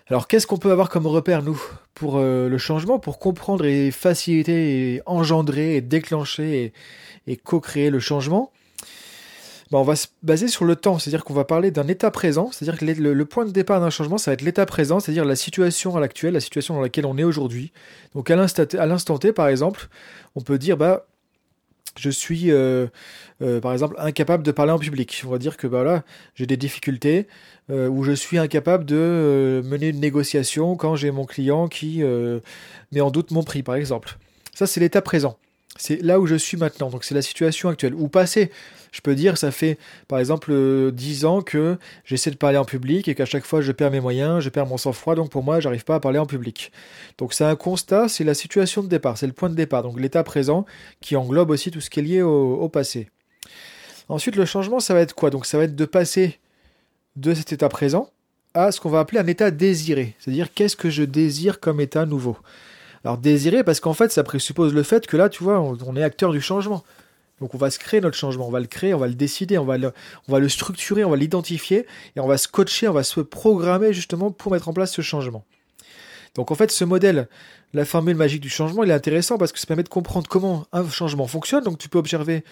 Alors 0.07 0.29
qu'est-ce 0.29 0.47
qu'on 0.47 0.59
peut 0.59 0.71
avoir 0.71 0.91
comme 0.91 1.07
repère, 1.07 1.43
nous, 1.43 1.61
pour 1.95 2.19
euh, 2.19 2.49
le 2.49 2.59
changement, 2.59 2.99
pour 2.99 3.19
comprendre 3.19 3.65
et 3.65 3.91
faciliter 3.91 5.01
engendrer 5.07 5.77
et 5.77 5.81
déclencher 5.81 6.75
et, 7.27 7.37
co-créer 7.37 7.89
le 7.89 8.01
changement? 8.01 8.53
Ben, 9.75 9.81
On 9.81 9.83
va 9.85 9.97
se 9.97 10.07
baser 10.23 10.47
sur 10.47 10.65
le 10.65 10.77
temps, 10.77 11.01
c'est-à-dire 11.01 11.25
qu'on 11.25 11.35
va 11.35 11.45
parler 11.45 11.73
d'un 11.73 11.89
état 11.89 12.13
présent, 12.13 12.51
c'est-à-dire 12.53 12.79
que 12.79 12.85
le, 12.85 13.25
point 13.25 13.45
de 13.45 13.51
départ 13.51 13.81
d'un 13.81 13.91
changement, 13.91 14.19
ça 14.19 14.31
va 14.31 14.35
être 14.35 14.43
l'état 14.43 14.67
présent, 14.67 15.01
c'est-à-dire 15.01 15.25
la 15.25 15.35
situation 15.35 15.97
à 15.97 16.01
l'actuelle, 16.01 16.35
la 16.35 16.41
situation 16.41 16.75
dans 16.75 16.81
laquelle 16.81 17.07
on 17.07 17.19
est 17.19 17.25
aujourd'hui. 17.25 17.73
Donc 18.15 18.31
à 18.31 18.37
l'instant 18.37 19.19
T, 19.19 19.33
par 19.33 19.49
exemple, 19.49 19.89
on 20.37 20.43
peut 20.43 20.59
dire, 20.59 20.77
bah, 20.77 21.07
je 21.97 22.09
suis 22.09 22.53
euh, 22.53 22.87
euh, 23.43 23.61
par 23.61 23.73
exemple 23.73 23.97
incapable 23.99 24.45
de 24.45 24.53
parler 24.53 24.71
en 24.71 24.79
public. 24.79 25.23
On 25.27 25.31
va 25.31 25.39
dire 25.39 25.57
que 25.57 25.67
bah, 25.67 26.05
j'ai 26.37 26.47
des 26.47 26.57
difficultés 26.57 27.27
euh, 27.71 27.89
ou 27.89 28.05
je 28.05 28.13
suis 28.13 28.39
incapable 28.39 28.85
de 28.85 29.61
mener 29.65 29.89
une 29.89 30.01
négociation 30.01 30.77
quand 30.77 30.95
j'ai 30.95 31.11
mon 31.11 31.25
client 31.25 31.67
qui 31.67 32.03
met 32.93 33.01
en 33.01 33.11
doute 33.11 33.33
mon 33.33 33.43
prix 33.43 33.65
par 33.65 33.75
exemple. 33.75 34.19
Ça 34.55 34.69
c'est 34.69 34.79
l'état 34.79 35.03
présent. 35.03 35.37
C'est 35.77 36.01
là 36.03 36.21
où 36.21 36.27
je 36.27 36.37
suis 36.37 36.57
maintenant, 36.57 36.89
donc 36.89 37.03
c'est 37.03 37.15
la 37.15 37.23
situation 37.23 37.69
actuelle. 37.69 37.95
Ou 37.95 38.09
passé, 38.09 38.53
je 38.93 39.01
peux 39.01 39.17
dire, 39.17 39.37
ça 39.37 39.51
fait 39.51 39.77
par 40.07 40.21
exemple 40.21 40.93
10 40.93 41.25
ans 41.25 41.43
que 41.43 41.79
j'essaie 42.05 42.31
de 42.31 42.37
parler 42.37 42.59
en 42.59 42.65
public 42.65 43.09
et 43.09 43.17
qu'à 43.17 43.25
chaque 43.25 43.45
fois 43.45 43.61
je 43.61 43.73
perds 43.73 43.91
mes 43.91 44.01
moyens, 44.01 44.41
je 44.41 44.51
perds 44.51 44.67
mon 44.67 44.77
sang-froid, 44.77 45.17
donc 45.17 45.31
pour 45.31 45.43
moi 45.43 45.59
j'arrive 45.59 45.85
pas 45.85 45.97
à 45.97 46.01
parler 46.01 46.21
en 46.21 46.27
public. 46.27 46.71
Donc 47.19 47.35
c'est 47.35 47.45
un 47.45 47.57
constat, 47.57 48.09
c'est 48.09 48.23
la 48.23 48.35
situation 48.35 48.85
de 48.85 48.89
départ, 48.89 49.19
c'est 49.19 49.27
le 49.27 49.33
point 49.33 49.51
de 49.51 49.57
départ, 49.57 49.83
donc 49.83 49.99
l'état 49.99 50.23
présent 50.23 50.65
qui 51.01 51.17
englobe 51.17 51.51
aussi 51.51 51.73
tout 51.73 51.81
ce 51.81 51.91
qui 51.91 51.99
est 51.99 52.05
lié 52.05 52.23
au 52.23 52.69
passé. 52.69 53.09
Ensuite 54.09 54.37
le 54.37 54.45
changement 54.45 54.79
ça 54.79 54.95
va 54.95 55.01
être 55.01 55.15
quoi? 55.15 55.31
Donc 55.31 55.45
ça 55.45 55.59
va 55.59 55.65
être 55.65 55.75
de 55.75 55.85
passer 55.87 56.39
de 57.17 57.35
cet 57.35 57.53
état 57.53 57.69
présent 57.69 58.11
à 58.55 58.71
ce 58.71 58.81
qu'on 58.81 58.91
va 58.91 59.01
appeler 59.01 59.19
un 59.19 59.27
état 59.27 59.51
désiré, 59.51 60.15
c'est-à-dire 60.21 60.55
qu'est-ce 60.55 60.77
que 60.77 60.89
je 60.89 61.03
désire 61.03 61.59
comme 61.59 61.81
état 61.81 62.07
nouveau? 62.07 62.37
Alors 63.05 63.19
désirer, 63.19 63.63
parce 63.63 63.81
qu'en 63.81 63.93
fait, 63.93 64.11
ça 64.13 64.23
présuppose 64.23 64.73
le 64.73 64.83
fait 64.83 65.07
que 65.07 65.17
là, 65.17 65.29
tu 65.29 65.45
vois, 65.45 65.61
on, 65.61 65.97
est 65.97 66.03
acteur 66.03 66.33
du 66.33 66.41
changement. 66.41 66.85
Donc 67.41 67.55
on 67.55 67.59
va 67.59 67.71
se 67.71 67.79
créer 67.79 68.01
notre 68.01 68.17
changement, 68.17 68.49
on 68.49 68.51
va 68.51 68.61
le 68.61 68.67
créer, 68.67 68.95
on 68.95 68.99
va 68.99 69.09
le 69.09 69.15
décider, 69.15 69.59
on 69.59 69.65
va 69.65 69.77
le, 69.77 69.93
on 70.29 70.33
va 70.33 70.39
le 70.39 70.49
structurer, 70.49 71.05
on 71.05 71.11
va 71.11 71.17
l'identifier, 71.17 71.87
et 72.17 72.21
on 72.21 72.27
va 72.27 72.39
se 72.39 72.49
coacher, 72.49 72.89
on 72.89 72.93
va 72.93 73.03
se 73.03 73.21
programmer 73.21 73.93
justement 73.93 74.31
pour 74.31 74.53
mettre 74.53 74.69
en 74.69 74.73
place 74.73 74.93
ce 74.93 75.03
changement. 75.03 75.45
Donc 76.35 76.51
en 76.51 76.55
fait, 76.55 76.71
ce 76.71 76.85
modèle, 76.85 77.29
la 77.75 77.85
formule 77.85 78.17
magique 78.17 78.41
du 78.41 78.49
changement, 78.49 78.85
il 78.85 78.91
est 78.91 78.95
intéressant 78.95 79.37
parce 79.37 79.53
que 79.53 79.59
ça 79.59 79.67
permet 79.67 79.83
de 79.83 79.89
comprendre 79.89 80.29
comment 80.29 80.67
un 80.73 80.89
changement 80.89 81.27
fonctionne. 81.27 81.63
Donc 81.63 81.79
tu 81.79 81.89
peux 81.89 81.99
observer, 81.99 82.45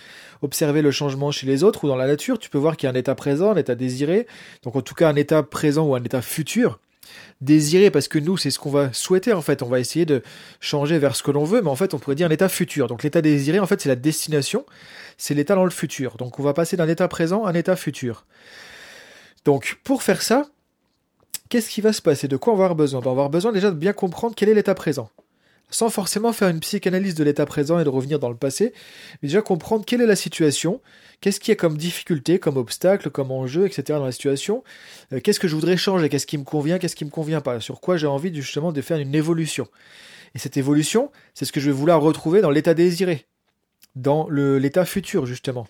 observer 0.42 0.82
le 0.82 0.90
changement 0.90 1.30
chez 1.30 1.46
les 1.46 1.64
autres 1.64 1.84
ou 1.84 1.88
dans 1.88 1.96
la 1.96 2.06
nature. 2.06 2.38
Tu 2.38 2.50
peux 2.50 2.58
voir 2.58 2.76
qu'il 2.76 2.88
y 2.88 2.90
a 2.90 2.92
un 2.92 2.98
état 2.98 3.14
présent, 3.14 3.52
un 3.52 3.56
état 3.56 3.74
désiré. 3.74 4.26
Donc 4.62 4.76
en 4.76 4.82
tout 4.82 4.94
cas 4.94 5.08
un 5.08 5.16
état 5.16 5.42
présent 5.42 5.86
ou 5.86 5.94
un 5.94 6.02
état 6.02 6.22
futur 6.22 6.78
désirer 7.40 7.90
parce 7.90 8.08
que 8.08 8.18
nous, 8.18 8.36
c'est 8.36 8.50
ce 8.50 8.58
qu'on 8.58 8.70
va 8.70 8.92
souhaiter 8.92 9.32
en 9.32 9.42
fait. 9.42 9.62
On 9.62 9.68
va 9.68 9.80
essayer 9.80 10.06
de 10.06 10.22
changer 10.60 10.98
vers 10.98 11.16
ce 11.16 11.22
que 11.22 11.30
l'on 11.30 11.44
veut, 11.44 11.62
mais 11.62 11.70
en 11.70 11.76
fait, 11.76 11.94
on 11.94 11.98
pourrait 11.98 12.16
dire 12.16 12.26
un 12.26 12.30
état 12.30 12.48
futur. 12.48 12.86
Donc 12.88 13.02
l'état 13.02 13.22
désiré, 13.22 13.58
en 13.60 13.66
fait, 13.66 13.80
c'est 13.80 13.88
la 13.88 13.96
destination, 13.96 14.64
c'est 15.18 15.34
l'état 15.34 15.54
dans 15.54 15.64
le 15.64 15.70
futur. 15.70 16.16
Donc 16.16 16.38
on 16.38 16.42
va 16.42 16.54
passer 16.54 16.76
d'un 16.76 16.88
état 16.88 17.08
présent 17.08 17.44
à 17.44 17.50
un 17.50 17.54
état 17.54 17.76
futur. 17.76 18.24
Donc 19.44 19.78
pour 19.84 20.02
faire 20.02 20.22
ça, 20.22 20.46
qu'est-ce 21.48 21.70
qui 21.70 21.80
va 21.80 21.92
se 21.92 22.02
passer? 22.02 22.28
De 22.28 22.36
quoi 22.36 22.52
on 22.52 22.56
va 22.56 22.64
avoir 22.64 22.76
besoin? 22.76 23.00
Ben, 23.00 23.06
On 23.06 23.10
va 23.10 23.22
avoir 23.22 23.30
besoin 23.30 23.52
déjà 23.52 23.70
de 23.70 23.76
bien 23.76 23.92
comprendre 23.92 24.34
quel 24.36 24.48
est 24.48 24.54
l'état 24.54 24.74
présent 24.74 25.10
sans 25.72 25.90
forcément 25.90 26.32
faire 26.32 26.48
une 26.48 26.60
psychanalyse 26.60 27.14
de 27.14 27.24
l'état 27.24 27.46
présent 27.46 27.80
et 27.80 27.84
de 27.84 27.88
revenir 27.88 28.18
dans 28.20 28.28
le 28.28 28.36
passé, 28.36 28.72
mais 29.20 29.28
déjà 29.28 29.42
comprendre 29.42 29.84
quelle 29.84 30.00
est 30.00 30.06
la 30.06 30.16
situation, 30.16 30.80
qu'est-ce 31.20 31.40
qu'il 31.40 31.50
y 31.50 31.52
a 31.52 31.56
comme 31.56 31.76
difficulté, 31.76 32.38
comme 32.38 32.56
obstacle, 32.56 33.10
comme 33.10 33.32
enjeu, 33.32 33.66
etc. 33.66 33.98
dans 33.98 34.04
la 34.04 34.12
situation, 34.12 34.62
euh, 35.12 35.20
qu'est-ce 35.20 35.40
que 35.40 35.48
je 35.48 35.54
voudrais 35.54 35.76
changer, 35.76 36.08
qu'est-ce 36.08 36.26
qui 36.26 36.38
me 36.38 36.44
convient, 36.44 36.78
qu'est-ce 36.78 36.96
qui 36.96 37.04
me 37.04 37.10
convient 37.10 37.40
pas, 37.40 37.58
sur 37.60 37.80
quoi 37.80 37.96
j'ai 37.96 38.06
envie 38.06 38.32
justement 38.34 38.70
de 38.70 38.80
faire 38.80 38.98
une 38.98 39.14
évolution. 39.14 39.66
Et 40.34 40.38
cette 40.38 40.56
évolution, 40.56 41.10
c'est 41.34 41.44
ce 41.44 41.52
que 41.52 41.60
je 41.60 41.66
vais 41.66 41.76
vouloir 41.76 42.00
retrouver 42.00 42.40
dans 42.40 42.50
l'état 42.50 42.74
désiré, 42.74 43.26
dans 43.96 44.28
l'état 44.30 44.84
futur 44.84 45.26
justement 45.26 45.66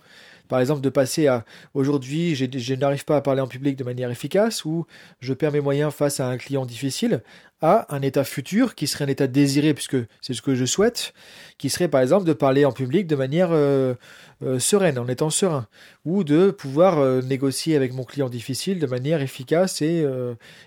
par 0.52 0.60
exemple 0.60 0.82
de 0.82 0.90
passer 0.90 1.28
à 1.28 1.46
aujourd'hui 1.72 2.34
je 2.34 2.74
n'arrive 2.74 3.06
pas 3.06 3.16
à 3.16 3.22
parler 3.22 3.40
en 3.40 3.46
public 3.46 3.74
de 3.74 3.84
manière 3.84 4.10
efficace 4.10 4.66
ou 4.66 4.84
je 5.18 5.32
perds 5.32 5.52
mes 5.52 5.62
moyens 5.62 5.94
face 5.94 6.20
à 6.20 6.28
un 6.28 6.36
client 6.36 6.66
difficile 6.66 7.22
à 7.62 7.86
un 7.88 8.02
état 8.02 8.22
futur 8.22 8.74
qui 8.74 8.86
serait 8.86 9.06
un 9.06 9.08
état 9.08 9.26
désiré 9.26 9.72
puisque 9.72 9.96
c'est 10.20 10.34
ce 10.34 10.42
que 10.42 10.54
je 10.54 10.66
souhaite 10.66 11.14
qui 11.56 11.70
serait 11.70 11.88
par 11.88 12.02
exemple 12.02 12.26
de 12.26 12.34
parler 12.34 12.66
en 12.66 12.72
public 12.72 13.06
de 13.06 13.16
manière 13.16 13.48
euh, 13.52 13.94
euh, 14.42 14.58
sereine 14.58 14.98
en 14.98 15.08
étant 15.08 15.30
serein 15.30 15.68
ou 16.04 16.22
de 16.22 16.50
pouvoir 16.50 16.98
euh, 16.98 17.22
négocier 17.22 17.74
avec 17.74 17.94
mon 17.94 18.04
client 18.04 18.28
difficile 18.28 18.78
de 18.78 18.86
manière 18.86 19.22
efficace 19.22 19.80
et, 19.80 20.06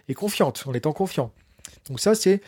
et 0.10 0.14
confiante 0.16 0.64
en 0.66 0.74
étant 0.74 0.94
confiant 0.94 1.32
donc 1.90 2.00
ça, 2.00 2.16
c'est 2.16 2.42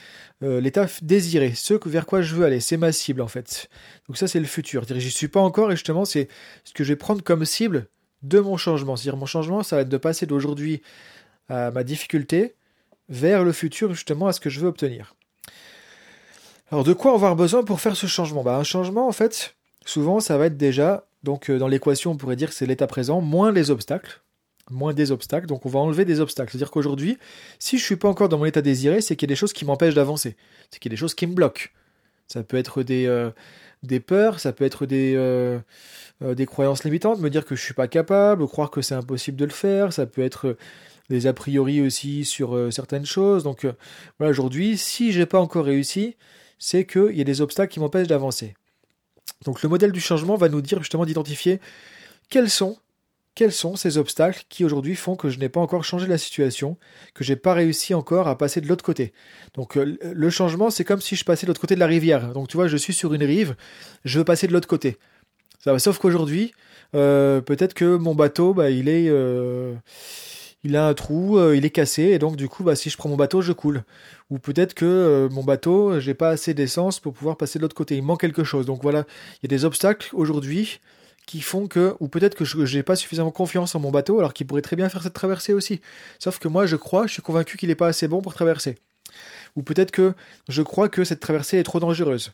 euh, 0.44 0.60
l'état 0.60 0.88
désiré, 1.02 1.54
ce 1.54 1.76
vers 1.88 2.06
quoi 2.06 2.22
je 2.22 2.34
veux 2.34 2.46
aller, 2.46 2.60
c'est 2.60 2.78
ma 2.78 2.92
cible 2.92 3.22
en 3.22 3.28
fait. 3.28 3.70
Donc 4.08 4.18
ça, 4.18 4.28
c'est 4.28 4.40
le 4.40 4.46
futur. 4.46 4.84
J'y 4.90 5.12
suis 5.12 5.28
pas 5.28 5.40
encore 5.40 5.72
et 5.72 5.76
justement, 5.76 6.06
c'est 6.06 6.28
ce 6.64 6.74
que 6.74 6.84
je 6.84 6.94
vais 6.94 6.96
prendre 6.96 7.22
comme 7.22 7.46
cible 7.46 7.88
de 8.24 8.40
mon 8.40 8.58
changement. 8.58 8.96
C'est-à-dire 8.96 9.18
mon 9.18 9.28
changement, 9.28 9.62
ça 9.62 9.76
va 9.76 9.82
être 9.84 9.90
de 9.90 9.98
passer 9.98 10.26
d'aujourd'hui 10.26 10.82
à 11.50 11.70
ma 11.70 11.84
difficulté 11.84 12.56
vers 13.10 13.44
le 13.44 13.52
futur, 13.52 13.94
justement, 13.94 14.28
à 14.28 14.34
ce 14.34 14.40
que 14.40 14.50
je 14.50 14.60
veux 14.60 14.68
obtenir. 14.68 15.16
Alors 16.72 16.84
de 16.84 16.94
quoi 16.94 17.14
avoir 17.14 17.36
besoin 17.36 17.64
pour 17.64 17.80
faire 17.80 17.96
ce 17.96 18.08
changement? 18.08 18.44
Bah, 18.44 18.58
Un 18.58 18.64
changement, 18.64 19.08
en 19.08 19.12
fait, 19.12 19.56
souvent, 19.86 20.20
ça 20.20 20.38
va 20.38 20.48
être 20.48 20.58
déjà, 20.58 21.08
donc 21.24 21.50
euh, 21.50 21.60
dans 21.60 21.68
l'équation, 21.68 22.12
on 22.12 22.18
pourrait 22.18 22.36
dire 22.36 22.50
que 22.50 22.56
c'est 22.56 22.66
l'état 22.66 22.88
présent, 22.88 23.22
moins 23.22 23.52
les 23.52 23.72
obstacles 23.72 24.22
moins 24.70 24.94
des 24.94 25.12
obstacles. 25.12 25.48
Donc 25.48 25.66
on 25.66 25.70
va 25.70 25.80
enlever 25.80 26.06
des 26.06 26.20
obstacles. 26.20 26.52
C'est-à-dire 26.52 26.72
qu'aujourd'hui, 26.72 27.18
si 27.60 27.78
je 27.78 27.84
suis 27.84 27.96
pas 27.96 28.08
encore 28.08 28.30
dans 28.30 28.38
mon 28.38 28.46
état 28.46 28.62
désiré, 28.62 29.02
c'est 29.02 29.16
qu'il 29.16 29.28
y 29.28 29.32
a 29.32 29.34
des 29.34 29.40
choses 29.40 29.54
qui 29.54 29.66
m'empêchent 29.66 29.96
d'avancer. 29.96 30.36
C'est 30.70 30.80
qu'il 30.80 30.92
y 30.92 30.94
a 30.94 30.96
des 30.96 31.00
choses 31.00 31.16
qui 31.16 31.28
me 31.28 31.34
bloquent. 31.34 31.70
Ça 32.28 32.44
peut 32.44 32.58
être 32.58 32.84
des, 32.84 33.06
euh, 33.06 33.32
des 33.84 34.00
peurs, 34.00 34.40
ça 34.40 34.52
peut 34.52 34.66
être 34.66 34.86
des, 34.86 35.14
euh, 35.16 35.60
euh, 36.22 36.36
des 36.36 36.46
croyances 36.46 36.84
limitantes, 36.84 37.20
me 37.20 37.30
dire 37.30 37.46
que 37.46 37.56
je 37.56 37.62
suis 37.62 37.74
pas 37.74 37.88
capable, 37.88 38.46
croire 38.48 38.70
que 38.70 38.82
c'est 38.82 38.96
impossible 38.96 39.38
de 39.38 39.46
le 39.46 39.52
faire. 39.52 39.94
Ça 39.94 40.06
peut 40.06 40.24
être 40.24 40.58
des 41.10 41.26
a 41.26 41.34
priori 41.34 41.82
aussi 41.82 42.26
sur 42.26 42.72
certaines 42.72 43.06
choses. 43.06 43.44
Donc 43.44 43.66
aujourd'hui, 44.20 44.78
si 44.78 45.14
j'ai 45.14 45.26
pas 45.26 45.40
encore 45.40 45.66
réussi, 45.66 46.18
c'est 46.60 46.86
qu'il 46.86 47.16
y 47.16 47.22
a 47.22 47.24
des 47.24 47.40
obstacles 47.40 47.72
qui 47.72 47.80
m'empêchent 47.80 48.08
d'avancer. 48.08 48.56
Donc 49.46 49.62
le 49.62 49.70
modèle 49.70 49.94
du 49.94 50.02
changement 50.02 50.36
va 50.36 50.50
nous 50.50 50.62
dire 50.62 50.80
justement 50.80 51.06
d'identifier 51.06 51.62
quels 52.30 52.50
sont 52.50 52.78
quels 53.38 53.52
sont 53.52 53.76
ces 53.76 54.00
obstacles 54.00 54.46
qui 54.50 54.66
aujourd'hui 54.66 54.96
font 54.96 55.16
que 55.16 55.30
je 55.30 55.38
n'ai 55.38 55.48
pas 55.48 55.60
encore 55.60 55.84
changé 55.84 56.08
la 56.08 56.18
situation, 56.18 56.76
que 57.14 57.24
j'ai 57.24 57.36
pas 57.36 57.54
réussi 57.54 57.94
encore 57.94 58.28
à 58.28 58.36
passer 58.36 58.62
de 58.62 58.68
l'autre 58.68 58.84
côté? 58.84 59.14
Donc 59.54 59.78
euh, 59.78 59.96
le 60.02 60.30
changement, 60.32 60.72
c'est 60.72 60.84
comme 60.84 61.02
si 61.02 61.16
je 61.16 61.24
passais 61.24 61.46
de 61.46 61.52
l'autre 61.52 61.62
côté 61.62 61.76
de 61.76 61.80
la 61.80 61.86
rivière. 61.86 62.34
Donc 62.34 62.48
tu 62.48 62.58
vois, 62.58 62.68
je 62.68 62.76
suis 62.76 62.94
sur 62.94 63.14
une 63.14 63.24
rive, 63.24 63.56
je 64.06 64.18
veux 64.18 64.26
passer 64.26 64.48
de 64.48 64.54
l'autre 64.54 64.68
côté. 64.68 64.98
Sauf 65.78 66.00
qu'aujourd'hui, 66.00 66.52
euh, 66.96 67.40
peut-être 67.42 67.76
que 67.76 67.96
mon 67.98 68.16
bateau, 68.16 68.56
bah, 68.56 68.72
il 68.72 68.90
est, 68.90 69.08
euh, 69.08 69.76
il 70.64 70.76
a 70.76 70.88
un 70.88 70.96
trou, 70.96 71.40
il 71.54 71.64
est 71.64 71.70
cassé, 71.70 72.04
et 72.06 72.18
donc 72.18 72.38
du 72.38 72.50
coup, 72.50 72.64
bah, 72.64 72.76
si 72.76 72.90
je 72.90 72.98
prends 72.98 73.10
mon 73.10 73.18
bateau, 73.18 73.44
je 73.44 73.52
coule. 73.52 73.84
Ou 74.32 74.40
peut-être 74.40 74.74
que 74.74 75.30
mon 75.32 75.44
bateau, 75.44 76.00
j'ai 76.00 76.16
pas 76.16 76.30
assez 76.30 76.56
d'essence 76.56 77.00
pour 77.00 77.14
pouvoir 77.14 77.38
passer 77.38 77.60
de 77.60 77.62
l'autre 77.62 77.76
côté. 77.76 77.98
Il 77.98 78.04
manque 78.04 78.22
quelque 78.22 78.44
chose. 78.44 78.66
Donc 78.66 78.82
voilà, 78.82 79.06
il 79.36 79.40
y 79.44 79.46
a 79.46 79.56
des 79.56 79.64
obstacles 79.64 80.10
aujourd'hui 80.14 80.80
qui 81.28 81.42
font 81.42 81.68
que, 81.68 81.96
ou 82.00 82.08
peut-être 82.08 82.34
que 82.34 82.46
je 82.46 82.78
n'ai 82.78 82.84
pas 82.84 82.96
suffisamment 82.96 83.32
confiance 83.32 83.76
en 83.76 83.80
mon 83.80 83.92
bateau, 83.92 84.18
alors 84.18 84.34
qu'il 84.34 84.48
pourrait 84.48 84.64
très 84.64 84.76
bien 84.76 84.90
faire 84.90 85.04
cette 85.04 85.14
traversée 85.14 85.54
aussi. 85.54 85.82
Sauf 86.18 86.40
que 86.40 86.48
moi, 86.48 86.66
je 86.66 86.78
crois, 86.78 87.06
je 87.06 87.14
suis 87.14 87.22
convaincu 87.22 87.58
qu'il 87.58 87.70
n'est 87.70 87.76
pas 87.76 87.88
assez 87.88 88.08
bon 88.08 88.22
pour 88.22 88.34
traverser. 88.34 88.78
Ou 89.56 89.62
peut-être 89.62 89.92
que 89.92 90.14
je 90.48 90.62
crois 90.62 90.90
que 90.90 91.04
cette 91.04 91.20
traversée 91.20 91.58
est 91.58 91.64
trop 91.64 91.80
dangereuse. 91.80 92.32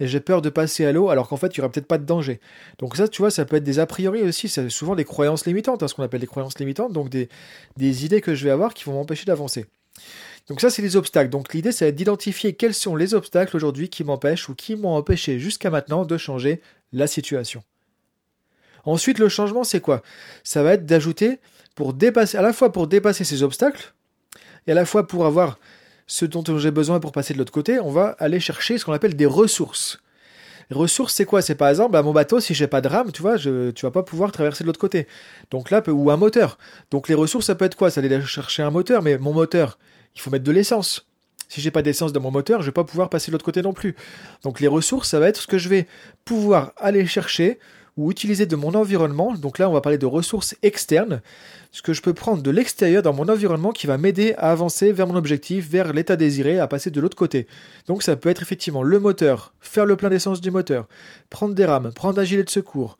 Et 0.00 0.06
j'ai 0.06 0.20
peur 0.20 0.40
de 0.40 0.48
passer 0.48 0.86
à 0.86 0.92
l'eau, 0.92 1.10
alors 1.10 1.28
qu'en 1.28 1.36
fait, 1.36 1.48
il 1.48 1.60
n'y 1.60 1.62
aura 1.62 1.70
peut-être 1.70 1.86
pas 1.86 1.98
de 1.98 2.06
danger. 2.06 2.40
Donc 2.78 2.96
ça, 2.96 3.06
tu 3.06 3.20
vois, 3.20 3.30
ça 3.30 3.44
peut 3.44 3.56
être 3.56 3.64
des 3.64 3.78
a 3.78 3.86
priori 3.86 4.22
aussi, 4.22 4.48
c'est 4.48 4.70
souvent 4.70 4.96
des 4.96 5.04
croyances 5.04 5.44
limitantes, 5.44 5.82
hein, 5.82 5.88
ce 5.88 5.94
qu'on 5.94 6.02
appelle 6.02 6.20
des 6.20 6.26
croyances 6.26 6.58
limitantes, 6.58 6.94
donc 6.94 7.10
des, 7.10 7.28
des 7.76 8.06
idées 8.06 8.22
que 8.22 8.34
je 8.34 8.44
vais 8.44 8.50
avoir 8.50 8.72
qui 8.72 8.84
vont 8.84 8.94
m'empêcher 8.94 9.26
d'avancer. 9.26 9.66
Donc 10.48 10.62
ça, 10.62 10.70
c'est 10.70 10.80
les 10.80 10.96
obstacles. 10.96 11.28
Donc 11.28 11.52
l'idée, 11.52 11.72
c'est 11.72 11.92
d'identifier 11.92 12.54
quels 12.54 12.72
sont 12.72 12.96
les 12.96 13.12
obstacles 13.12 13.54
aujourd'hui 13.54 13.90
qui 13.90 14.02
m'empêchent 14.02 14.48
ou 14.48 14.54
qui 14.54 14.74
m'ont 14.76 14.94
empêché 14.96 15.38
jusqu'à 15.38 15.68
maintenant 15.68 16.06
de 16.06 16.16
changer 16.16 16.62
la 16.92 17.06
situation. 17.06 17.62
Ensuite, 18.84 19.18
le 19.18 19.28
changement, 19.28 19.64
c'est 19.64 19.80
quoi? 19.80 20.02
Ça 20.44 20.62
va 20.62 20.74
être 20.74 20.86
d'ajouter, 20.86 21.38
pour 21.74 21.94
dépasser, 21.94 22.36
à 22.38 22.42
la 22.42 22.52
fois 22.52 22.72
pour 22.72 22.86
dépasser 22.86 23.24
ces 23.24 23.42
obstacles, 23.42 23.94
et 24.66 24.72
à 24.72 24.74
la 24.74 24.84
fois 24.84 25.06
pour 25.06 25.26
avoir 25.26 25.58
ce 26.06 26.24
dont 26.24 26.42
j'ai 26.58 26.70
besoin 26.70 27.00
pour 27.00 27.12
passer 27.12 27.34
de 27.34 27.38
l'autre 27.38 27.52
côté, 27.52 27.78
on 27.78 27.90
va 27.90 28.16
aller 28.18 28.40
chercher 28.40 28.78
ce 28.78 28.84
qu'on 28.84 28.92
appelle 28.92 29.14
des 29.14 29.26
ressources. 29.26 30.00
Ressources, 30.70 31.14
c'est 31.14 31.24
quoi? 31.24 31.42
C'est 31.42 31.56
par 31.56 31.68
exemple, 31.68 31.92
bah, 31.92 32.02
mon 32.02 32.12
bateau, 32.12 32.38
si 32.38 32.54
j'ai 32.54 32.68
pas 32.68 32.80
de 32.80 32.88
rame, 32.88 33.10
tu 33.10 33.22
vois, 33.22 33.36
je, 33.36 33.70
tu 33.70 33.86
vas 33.86 33.90
pas 33.90 34.04
pouvoir 34.04 34.30
traverser 34.30 34.62
de 34.62 34.66
l'autre 34.66 34.78
côté. 34.78 35.08
Donc 35.50 35.70
là, 35.70 35.82
ou 35.88 36.10
un 36.10 36.16
moteur. 36.16 36.58
Donc 36.92 37.08
les 37.08 37.14
ressources, 37.14 37.46
ça 37.46 37.56
peut 37.56 37.64
être 37.64 37.74
quoi? 37.74 37.90
Ça 37.90 38.00
aller 38.00 38.20
chercher 38.22 38.62
un 38.62 38.70
moteur, 38.70 39.02
mais 39.02 39.18
mon 39.18 39.32
moteur, 39.32 39.78
il 40.14 40.20
faut 40.20 40.30
mettre 40.30 40.44
de 40.44 40.52
l'essence. 40.52 41.08
Si 41.48 41.60
j'ai 41.60 41.72
pas 41.72 41.82
d'essence 41.82 42.12
dans 42.12 42.20
mon 42.20 42.30
moteur, 42.30 42.60
je 42.62 42.66
vais 42.66 42.72
pas 42.72 42.84
pouvoir 42.84 43.10
passer 43.10 43.30
de 43.30 43.32
l'autre 43.32 43.44
côté 43.44 43.62
non 43.62 43.72
plus. 43.72 43.96
Donc 44.44 44.60
les 44.60 44.68
ressources, 44.68 45.08
ça 45.08 45.18
va 45.18 45.26
être 45.26 45.40
ce 45.40 45.48
que 45.48 45.58
je 45.58 45.68
vais 45.68 45.88
pouvoir 46.24 46.72
aller 46.76 47.04
chercher 47.06 47.58
ou 47.96 48.10
utiliser 48.10 48.46
de 48.46 48.56
mon 48.56 48.74
environnement. 48.74 49.34
Donc 49.34 49.58
là, 49.58 49.68
on 49.68 49.72
va 49.72 49.80
parler 49.80 49.98
de 49.98 50.06
ressources 50.06 50.54
externes, 50.62 51.20
ce 51.72 51.82
que 51.82 51.92
je 51.92 52.02
peux 52.02 52.14
prendre 52.14 52.42
de 52.42 52.50
l'extérieur 52.50 53.02
dans 53.02 53.12
mon 53.12 53.28
environnement 53.28 53.72
qui 53.72 53.86
va 53.86 53.98
m'aider 53.98 54.34
à 54.38 54.50
avancer 54.50 54.92
vers 54.92 55.06
mon 55.06 55.16
objectif, 55.16 55.68
vers 55.68 55.92
l'état 55.92 56.16
désiré, 56.16 56.58
à 56.58 56.66
passer 56.66 56.90
de 56.90 57.00
l'autre 57.00 57.16
côté. 57.16 57.46
Donc 57.86 58.02
ça 58.02 58.16
peut 58.16 58.28
être 58.28 58.42
effectivement 58.42 58.82
le 58.82 58.98
moteur, 58.98 59.54
faire 59.60 59.86
le 59.86 59.96
plein 59.96 60.10
d'essence 60.10 60.40
du 60.40 60.50
moteur, 60.50 60.88
prendre 61.28 61.54
des 61.54 61.64
rames, 61.64 61.92
prendre 61.94 62.18
un 62.18 62.24
gilet 62.24 62.44
de 62.44 62.50
secours, 62.50 62.98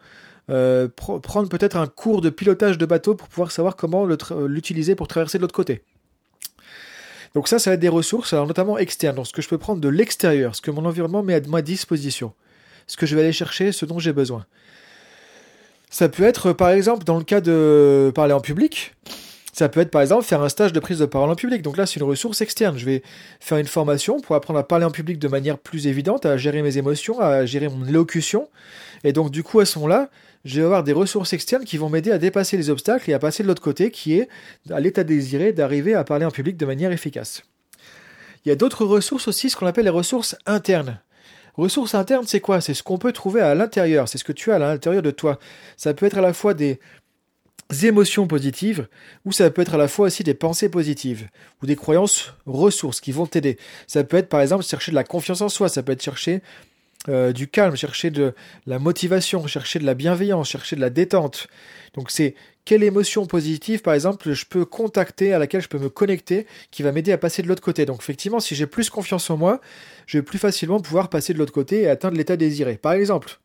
euh, 0.51 0.89
prendre 0.97 1.49
peut-être 1.49 1.77
un 1.77 1.87
cours 1.87 2.21
de 2.21 2.31
pilotage 2.31 2.79
de 2.79 2.87
bateau 2.87 3.15
pour 3.15 3.29
pouvoir 3.29 3.53
savoir 3.53 3.77
comment 3.77 4.07
l'utiliser 4.47 4.95
pour 4.95 5.09
traverser 5.09 5.39
de 5.39 5.43
l'autre 5.43 5.55
côté. 5.55 5.83
Donc 7.35 7.47
ça, 7.47 7.61
ça 7.61 7.71
va 7.71 7.75
être 7.75 7.81
des 7.81 7.89
ressources, 7.89 8.33
alors 8.33 8.47
notamment 8.47 8.77
externes, 8.77 9.17
donc 9.17 9.27
ce 9.29 9.33
que 9.33 9.43
je 9.43 9.49
peux 9.49 9.59
prendre 9.59 9.81
de 9.81 9.89
l'extérieur, 9.89 10.57
ce 10.57 10.61
que 10.61 10.73
mon 10.73 10.85
environnement 10.85 11.23
met 11.23 11.35
à 11.35 11.41
ma 11.49 11.63
disposition, 11.63 12.33
ce 12.91 12.97
que 12.97 13.07
je 13.07 13.15
vais 13.15 13.23
aller 13.23 13.33
chercher, 13.33 13.71
ce 13.71 13.87
dont 13.87 14.01
j'ai 14.01 14.13
besoin. 14.13 14.45
Ça 15.91 16.09
peut 16.09 16.25
être, 16.25 16.53
par 16.53 16.71
exemple, 16.71 17.05
dans 17.05 17.19
le 17.19 17.25
cas 17.25 17.41
de 17.41 18.11
parler 18.17 18.33
en 18.33 18.41
public, 18.41 18.95
ça 19.53 19.69
peut 19.69 19.81
être 19.81 19.93
par 19.93 20.03
exemple 20.03 20.25
faire 20.25 20.43
un 20.43 20.49
stage 20.49 20.73
de 20.73 20.81
prise 20.81 20.99
de 20.99 21.07
parole 21.07 21.31
en 21.31 21.37
public. 21.37 21.63
Donc 21.63 21.77
là, 21.77 21.87
c'est 21.87 22.01
une 22.01 22.07
ressource 22.07 22.41
externe. 22.41 22.77
Je 22.77 22.85
vais 22.85 23.03
faire 23.39 23.59
une 23.59 23.67
formation 23.69 24.19
pour 24.19 24.35
apprendre 24.35 24.59
à 24.59 24.67
parler 24.67 24.85
en 24.85 24.91
public 24.91 25.21
de 25.21 25.29
manière 25.29 25.57
plus 25.59 25.87
évidente, 25.87 26.27
à 26.27 26.37
gérer 26.37 26.63
mes 26.63 26.79
émotions, 26.79 27.21
à 27.21 27.47
gérer 27.47 27.69
mon 27.69 27.87
élocution. 27.87 28.49
Et 29.05 29.13
donc, 29.13 29.31
du 29.31 29.45
coup, 29.45 29.61
à 29.61 29.67
ce 29.67 29.79
moment-là, 29.79 30.11
je 30.45 30.59
vais 30.59 30.65
avoir 30.65 30.83
des 30.83 30.93
ressources 30.93 31.33
externes 31.33 31.65
qui 31.65 31.77
vont 31.77 31.91
m'aider 31.91 32.11
à 32.11 32.19
dépasser 32.19 32.57
les 32.57 32.71
obstacles 32.71 33.09
et 33.09 33.15
à 33.15 33.21
passer 33.21 33.45
de 33.45 33.49
l'autre 33.49 33.63
côté, 33.63 33.93
qui 33.93 34.15
est 34.15 34.29
à 34.69 34.81
l'état 34.81 35.05
désiré 35.05 35.53
d'arriver 35.53 35.95
à 35.95 36.03
parler 36.03 36.25
en 36.25 36.33
public 36.33 36.57
de 36.57 36.67
manière 36.67 36.91
efficace. 36.91 37.45
Il 38.45 38.49
y 38.49 38.53
a 38.53 38.57
d'autres 38.57 38.85
ressources 38.85 39.29
aussi, 39.29 39.49
ce 39.49 39.57
qu'on 39.57 39.67
appelle 39.67 39.85
les 39.85 39.91
ressources 39.91 40.35
internes. 40.47 41.01
Ressources 41.61 41.95
internes, 41.95 42.25
c'est 42.27 42.41
quoi? 42.41 42.63
C'est 42.63 42.73
ce 42.73 42.83
qu'on 42.83 42.97
peut 42.97 43.13
trouver 43.13 43.43
à 43.43 43.55
l'intérieur, 43.55 44.09
c'est 44.09 44.17
ce 44.17 44.25
que 44.25 44.33
tu 44.33 44.51
as 44.51 44.55
à 44.55 44.59
l'intérieur 44.59 45.03
de 45.03 45.11
toi. 45.11 45.39
Ça 45.77 45.93
peut 45.93 46.07
être 46.07 46.17
à 46.17 46.23
la 46.23 46.33
fois 46.33 46.55
des 46.55 46.81
émotions 47.83 48.27
positives, 48.27 48.89
ou 49.27 49.33
ça 49.33 49.51
peut 49.51 49.61
être 49.61 49.75
à 49.75 49.77
la 49.77 49.87
fois 49.87 50.07
aussi 50.07 50.25
des 50.25 50.33
pensées 50.33 50.71
positives, 50.71 51.29
ou 51.63 51.67
des 51.67 51.77
croyances 51.77 52.33
ressources 52.47 53.03
qui 53.03 53.13
vont 53.13 53.27
t'aider. 53.27 53.59
Ça 53.87 54.05
peut 54.05 54.17
être 54.17 54.31
par 54.31 54.41
exemple 54.41 54.65
chercher 54.65 54.91
de 54.91 54.97
la 54.97 55.05
confiance 55.05 55.43
en 55.43 55.51
soi, 55.51 55.69
ça 55.69 55.83
peut 55.83 55.93
être 55.93 56.03
chercher 56.03 56.41
euh, 57.11 57.35
du 57.35 57.47
calme, 57.47 57.77
chercher 57.77 58.11
de 58.11 58.35
la 58.65 58.79
motivation, 58.79 59.47
chercher 59.47 59.81
de 59.81 59.85
la 59.85 59.93
bienveillance, 59.93 60.49
chercher 60.49 60.77
de 60.77 60.81
la 60.81 60.89
détente. 60.89 61.49
Donc 61.93 62.11
c'est 62.11 62.35
quelle 62.65 62.83
émotion 62.83 63.27
positive, 63.27 63.83
par 63.83 63.95
exemple, 63.95 64.33
je 64.33 64.45
peux 64.47 64.65
contacter, 64.65 65.33
à 65.33 65.39
laquelle 65.39 65.63
je 65.63 65.69
peux 65.69 65.79
me 65.79 65.89
connecter, 65.89 66.47
qui 66.71 66.83
va 66.83 66.93
m'aider 66.93 67.13
à 67.13 67.19
passer 67.19 67.43
de 67.43 67.49
l'autre 67.49 67.63
côté. 67.63 67.87
Donc 67.87 68.01
effectivement, 68.01 68.41
si 68.41 68.55
j'ai 68.55 68.67
plus 68.67 68.91
confiance 68.91 69.29
en 69.31 69.37
moi, 69.37 69.61
je 70.07 70.19
vais 70.19 70.23
plus 70.23 70.39
facilement 70.39 70.81
pouvoir 70.81 71.09
passer 71.11 71.33
de 71.33 71.39
l'autre 71.39 71.53
côté 71.53 71.83
et 71.83 71.89
atteindre 71.89 72.17
l'état 72.17 72.37
désiré. 72.37 72.77
Par 72.77 72.93
exemple. 72.93 73.39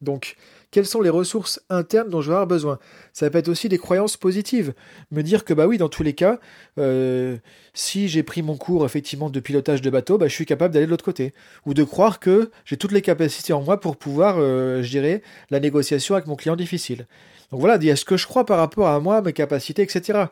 Donc 0.00 0.36
quelles 0.70 0.86
sont 0.86 1.00
les 1.00 1.10
ressources 1.10 1.60
internes 1.68 2.08
dont 2.08 2.20
je 2.20 2.28
vais 2.28 2.34
avoir 2.34 2.46
besoin? 2.46 2.78
Ça 3.12 3.28
peut 3.28 3.38
être 3.38 3.48
aussi 3.48 3.68
des 3.68 3.78
croyances 3.78 4.16
positives. 4.16 4.72
Me 5.10 5.22
dire 5.22 5.44
que 5.44 5.52
bah 5.52 5.66
oui, 5.66 5.78
dans 5.78 5.88
tous 5.88 6.02
les 6.02 6.14
cas, 6.14 6.38
euh, 6.78 7.36
si 7.74 8.08
j'ai 8.08 8.22
pris 8.22 8.42
mon 8.42 8.56
cours 8.56 8.84
effectivement 8.86 9.30
de 9.30 9.40
pilotage 9.40 9.82
de 9.82 9.90
bateau, 9.90 10.16
bah, 10.16 10.28
je 10.28 10.34
suis 10.34 10.46
capable 10.46 10.72
d'aller 10.72 10.86
de 10.86 10.90
l'autre 10.90 11.04
côté. 11.04 11.34
Ou 11.66 11.74
de 11.74 11.82
croire 11.84 12.20
que 12.20 12.50
j'ai 12.64 12.76
toutes 12.76 12.92
les 12.92 13.02
capacités 13.02 13.52
en 13.52 13.62
moi 13.62 13.80
pour 13.80 13.96
pouvoir, 13.96 14.36
euh, 14.38 14.82
je 14.82 14.88
dirais, 14.90 15.22
la 15.50 15.60
négociation 15.60 16.14
avec 16.14 16.26
mon 16.26 16.36
client 16.36 16.56
difficile. 16.56 17.06
Donc 17.50 17.60
voilà, 17.60 17.76
il 17.76 17.84
y 17.84 17.90
a 17.90 17.96
ce 17.96 18.04
que 18.04 18.16
je 18.16 18.26
crois 18.26 18.46
par 18.46 18.58
rapport 18.58 18.88
à 18.88 19.00
moi, 19.00 19.22
mes 19.22 19.32
capacités, 19.32 19.82
etc. 19.82 20.26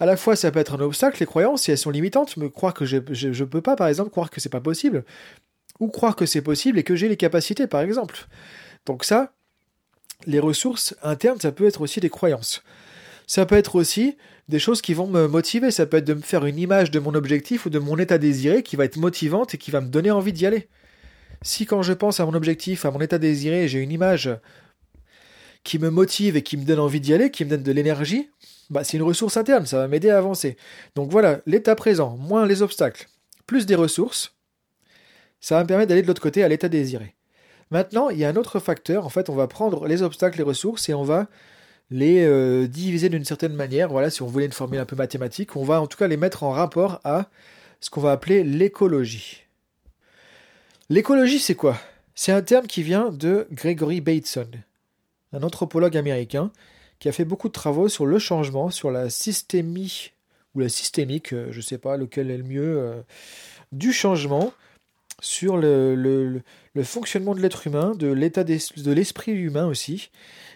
À 0.00 0.06
la 0.06 0.16
fois, 0.16 0.36
ça 0.36 0.50
peut 0.50 0.58
être 0.58 0.74
un 0.74 0.80
obstacle, 0.80 1.18
les 1.20 1.26
croyances, 1.26 1.62
si 1.62 1.70
elles 1.70 1.78
sont 1.78 1.90
limitantes, 1.90 2.36
me 2.38 2.48
croire 2.48 2.72
que 2.72 2.86
je 2.86 2.96
ne 2.96 3.44
peux 3.44 3.60
pas, 3.60 3.76
par 3.76 3.88
exemple, 3.88 4.10
croire 4.10 4.30
que 4.30 4.40
c'est 4.40 4.48
pas 4.48 4.60
possible, 4.60 5.04
ou 5.80 5.88
croire 5.88 6.16
que 6.16 6.24
c'est 6.26 6.40
possible 6.42 6.78
et 6.78 6.82
que 6.82 6.96
j'ai 6.96 7.08
les 7.08 7.18
capacités, 7.18 7.66
par 7.66 7.82
exemple. 7.82 8.26
Donc 8.86 9.04
ça, 9.04 9.32
les 10.26 10.40
ressources 10.40 10.94
internes, 11.02 11.40
ça 11.40 11.52
peut 11.52 11.66
être 11.66 11.80
aussi 11.80 12.00
des 12.00 12.10
croyances. 12.10 12.62
Ça 13.26 13.46
peut 13.46 13.56
être 13.56 13.76
aussi 13.76 14.16
des 14.48 14.58
choses 14.58 14.82
qui 14.82 14.94
vont 14.94 15.06
me 15.06 15.26
motiver. 15.28 15.70
Ça 15.70 15.86
peut 15.86 15.98
être 15.98 16.04
de 16.04 16.14
me 16.14 16.20
faire 16.20 16.44
une 16.44 16.58
image 16.58 16.90
de 16.90 16.98
mon 16.98 17.14
objectif 17.14 17.66
ou 17.66 17.70
de 17.70 17.78
mon 17.78 17.98
état 17.98 18.18
désiré 18.18 18.62
qui 18.62 18.76
va 18.76 18.84
être 18.84 18.96
motivante 18.96 19.54
et 19.54 19.58
qui 19.58 19.70
va 19.70 19.80
me 19.80 19.88
donner 19.88 20.10
envie 20.10 20.32
d'y 20.32 20.46
aller. 20.46 20.68
Si 21.42 21.66
quand 21.66 21.82
je 21.82 21.92
pense 21.92 22.20
à 22.20 22.26
mon 22.26 22.34
objectif, 22.34 22.84
à 22.84 22.90
mon 22.90 23.00
état 23.00 23.18
désiré, 23.18 23.68
j'ai 23.68 23.80
une 23.80 23.90
image 23.90 24.30
qui 25.64 25.78
me 25.78 25.90
motive 25.90 26.36
et 26.36 26.42
qui 26.42 26.56
me 26.56 26.64
donne 26.64 26.80
envie 26.80 27.00
d'y 27.00 27.14
aller, 27.14 27.30
qui 27.30 27.44
me 27.44 27.50
donne 27.50 27.62
de 27.62 27.72
l'énergie, 27.72 28.30
bah 28.70 28.84
c'est 28.84 28.96
une 28.96 29.02
ressource 29.02 29.36
interne, 29.36 29.66
ça 29.66 29.78
va 29.78 29.88
m'aider 29.88 30.10
à 30.10 30.18
avancer. 30.18 30.56
Donc 30.94 31.10
voilà, 31.10 31.40
l'état 31.46 31.76
présent, 31.76 32.16
moins 32.16 32.46
les 32.46 32.62
obstacles, 32.62 33.08
plus 33.46 33.66
des 33.66 33.74
ressources, 33.74 34.34
ça 35.40 35.56
va 35.56 35.62
me 35.62 35.68
permettre 35.68 35.88
d'aller 35.88 36.02
de 36.02 36.06
l'autre 36.06 36.22
côté 36.22 36.42
à 36.42 36.48
l'état 36.48 36.68
désiré. 36.68 37.14
Maintenant, 37.72 38.10
il 38.10 38.18
y 38.18 38.24
a 38.26 38.28
un 38.28 38.36
autre 38.36 38.60
facteur. 38.60 39.06
En 39.06 39.08
fait, 39.08 39.30
on 39.30 39.34
va 39.34 39.46
prendre 39.46 39.88
les 39.88 40.02
obstacles, 40.02 40.36
les 40.36 40.44
ressources, 40.44 40.90
et 40.90 40.94
on 40.94 41.04
va 41.04 41.26
les 41.90 42.22
euh, 42.22 42.68
diviser 42.68 43.08
d'une 43.08 43.24
certaine 43.24 43.54
manière. 43.54 43.88
Voilà, 43.88 44.10
si 44.10 44.20
on 44.20 44.26
voulait 44.26 44.44
une 44.44 44.52
formule 44.52 44.78
un 44.78 44.84
peu 44.84 44.94
mathématique, 44.94 45.56
on 45.56 45.64
va 45.64 45.80
en 45.80 45.86
tout 45.86 45.96
cas 45.96 46.06
les 46.06 46.18
mettre 46.18 46.42
en 46.42 46.50
rapport 46.50 47.00
à 47.02 47.30
ce 47.80 47.88
qu'on 47.88 48.02
va 48.02 48.12
appeler 48.12 48.44
l'écologie. 48.44 49.44
L'écologie, 50.90 51.38
c'est 51.38 51.54
quoi? 51.54 51.78
C'est 52.14 52.30
un 52.30 52.42
terme 52.42 52.66
qui 52.66 52.82
vient 52.82 53.08
de 53.08 53.46
Gregory 53.50 54.02
Bateson, 54.02 54.50
un 55.32 55.42
anthropologue 55.42 55.96
américain 55.96 56.52
qui 56.98 57.08
a 57.08 57.12
fait 57.12 57.24
beaucoup 57.24 57.48
de 57.48 57.54
travaux 57.54 57.88
sur 57.88 58.04
le 58.04 58.18
changement, 58.18 58.68
sur 58.68 58.90
la 58.90 59.08
systémie 59.08 60.12
ou 60.54 60.60
la 60.60 60.68
systémique, 60.68 61.32
euh, 61.32 61.48
je 61.50 61.56
ne 61.56 61.62
sais 61.62 61.78
pas 61.78 61.96
lequel 61.96 62.30
est 62.30 62.36
le 62.36 62.44
mieux, 62.44 62.78
euh, 62.78 63.00
du 63.72 63.94
changement 63.94 64.52
sur 65.22 65.56
le, 65.56 66.42
fonctionnement 66.82 67.34
de 67.34 67.40
l'être 67.40 67.66
humain, 67.66 67.94
de 67.96 68.08
l'état 68.08 68.44
de 68.44 68.92
l'esprit 68.92 69.32
humain 69.32 69.66
aussi. 69.66 70.10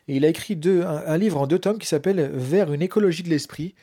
Il 0.08 0.24
a 0.24 0.28
écrit 0.28 0.60
un, 0.64 1.16
livre 1.16 1.40
en 1.40 1.46
deux 1.46 1.58
tomes 1.58 1.78
qui 1.78 1.86
s'appelle 1.86 2.30
Vers 2.34 2.72
une 2.72 2.82
écologie 2.82 3.22
de 3.22 3.30
l'esprit. 3.30 3.74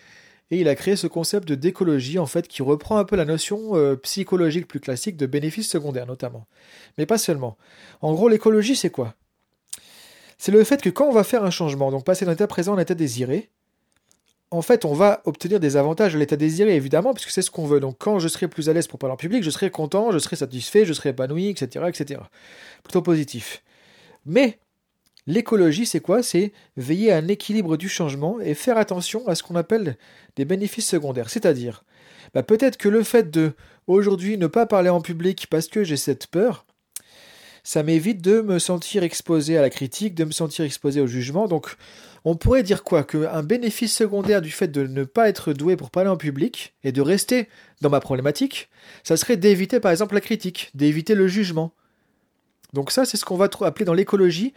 Et 0.51 0.59
il 0.59 0.67
a 0.67 0.75
créé 0.75 0.95
ce 0.95 1.07
concept 1.07 1.51
d'écologie, 1.51 2.19
en 2.19 2.25
fait, 2.25 2.47
qui 2.47 2.61
reprend 2.61 2.97
un 2.97 3.05
peu 3.05 3.15
la 3.15 3.25
notion 3.25 3.75
euh, 3.75 3.95
psychologique 3.95 4.67
plus 4.67 4.81
classique 4.81 5.17
de 5.17 5.25
bénéfices 5.25 5.69
secondaires, 5.69 6.05
notamment. 6.05 6.45
Mais 6.97 7.05
pas 7.05 7.17
seulement. 7.17 7.57
En 8.01 8.13
gros, 8.13 8.27
l'écologie, 8.27 8.75
c'est 8.75 8.91
quoi? 8.91 9.15
C'est 10.37 10.51
le 10.51 10.63
fait 10.65 10.81
que 10.81 10.89
quand 10.89 11.07
on 11.07 11.13
va 11.13 11.23
faire 11.23 11.45
un 11.45 11.49
changement, 11.49 11.89
donc 11.91 12.05
passer 12.05 12.25
d'un 12.25 12.33
état 12.33 12.45
présent 12.45 12.73
à 12.73 12.77
un 12.77 12.81
état 12.81 12.93
désiré, 12.93 13.49
en 14.53 14.61
fait, 14.61 14.85
on 14.85 14.93
va 14.93 15.21
obtenir 15.25 15.59
des 15.59 15.77
avantages 15.77 16.13
de 16.13 16.19
l'état 16.19 16.35
désiré, 16.35 16.75
évidemment, 16.75 17.13
puisque 17.13 17.31
c'est 17.31 17.41
ce 17.41 17.49
qu'on 17.49 17.65
veut. 17.65 17.79
Donc, 17.79 17.95
quand 17.97 18.19
je 18.19 18.27
serai 18.27 18.47
plus 18.47 18.69
à 18.69 18.73
l'aise 18.73 18.87
pour 18.87 18.99
parler 18.99 19.13
en 19.13 19.17
public, 19.17 19.43
je 19.43 19.49
serai 19.49 19.71
content, 19.71 20.11
je 20.11 20.19
serai 20.19 20.35
satisfait, 20.35 20.85
je 20.85 20.93
serai 20.93 21.09
épanoui, 21.09 21.49
etc., 21.49 21.85
etc. 21.87 22.21
Plutôt 22.83 23.01
positif. 23.01 23.63
Mais, 24.27 24.59
l'écologie, 25.25 25.87
c'est 25.87 26.01
quoi? 26.01 26.21
C'est 26.21 26.53
veiller 26.77 27.11
à 27.11 27.17
un 27.17 27.27
équilibre 27.27 27.77
du 27.77 27.89
changement 27.89 28.39
et 28.39 28.53
faire 28.53 28.77
attention 28.77 29.27
à 29.27 29.33
ce 29.33 29.41
qu'on 29.41 29.55
appelle 29.55 29.97
des 30.35 30.45
bénéfices 30.45 30.87
secondaires. 30.87 31.31
C'est-à-dire, 31.31 31.83
bah, 32.35 32.43
peut-être 32.43 32.77
que 32.77 32.89
le 32.89 33.01
fait 33.01 33.31
de, 33.31 33.53
aujourd'hui, 33.87 34.37
ne 34.37 34.47
pas 34.47 34.67
parler 34.67 34.89
en 34.89 35.01
public 35.01 35.47
parce 35.49 35.67
que 35.67 35.83
j'ai 35.83 35.97
cette 35.97 36.27
peur, 36.27 36.65
ça 37.63 37.81
m'évite 37.81 38.21
de 38.21 38.41
me 38.41 38.59
sentir 38.59 39.03
exposé 39.03 39.57
à 39.57 39.61
la 39.61 39.69
critique, 39.69 40.15
de 40.15 40.25
me 40.25 40.31
sentir 40.31 40.65
exposé 40.65 40.99
au 40.99 41.07
jugement. 41.07 41.47
Donc, 41.47 41.75
on 42.25 42.35
pourrait 42.35 42.63
dire 42.63 42.83
quoi? 42.83 43.03
Qu'un 43.03 43.43
bénéfice 43.43 43.95
secondaire 43.95 44.41
du 44.41 44.51
fait 44.51 44.67
de 44.67 44.85
ne 44.85 45.03
pas 45.03 45.29
être 45.29 45.53
doué 45.53 45.75
pour 45.75 45.89
parler 45.89 46.09
en 46.09 46.17
public 46.17 46.73
et 46.83 46.91
de 46.91 47.01
rester 47.01 47.47
dans 47.81 47.89
ma 47.89 47.99
problématique, 47.99 48.69
ça 49.03 49.17
serait 49.17 49.37
d'éviter 49.37 49.79
par 49.79 49.91
exemple 49.91 50.15
la 50.15 50.21
critique, 50.21 50.71
d'éviter 50.73 51.15
le 51.15 51.27
jugement. 51.27 51.73
Donc 52.73 52.91
ça, 52.91 53.05
c'est 53.05 53.17
ce 53.17 53.25
qu'on 53.25 53.37
va 53.37 53.49
appeler 53.61 53.85
dans 53.85 53.93
l'écologie 53.93 54.53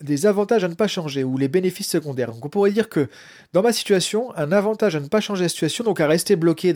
des 0.00 0.26
avantages 0.26 0.62
à 0.62 0.68
ne 0.68 0.74
pas 0.74 0.86
changer 0.86 1.24
ou 1.24 1.38
les 1.38 1.48
bénéfices 1.48 1.88
secondaires. 1.88 2.32
Donc 2.32 2.44
on 2.44 2.48
pourrait 2.48 2.70
dire 2.70 2.88
que 2.88 3.08
dans 3.52 3.62
ma 3.62 3.72
situation, 3.72 4.34
un 4.36 4.52
avantage 4.52 4.94
à 4.94 5.00
ne 5.00 5.08
pas 5.08 5.20
changer 5.20 5.42
la 5.42 5.48
situation, 5.48 5.84
donc 5.84 6.00
à 6.00 6.06
rester 6.06 6.36
bloqué 6.36 6.72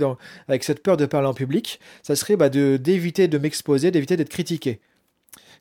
avec 0.49 0.65
cette 0.65 0.83
peur 0.83 0.97
de 0.97 1.07
parler 1.07 1.29
en 1.29 1.35
public, 1.35 1.79
ça 2.03 2.17
serait 2.17 2.37
bah, 2.37 2.49
d'éviter 2.49 3.29
de 3.29 3.39
m'exposer, 3.39 3.91
d'éviter 3.91 4.17
d'être 4.17 4.29
critiqué. 4.29 4.81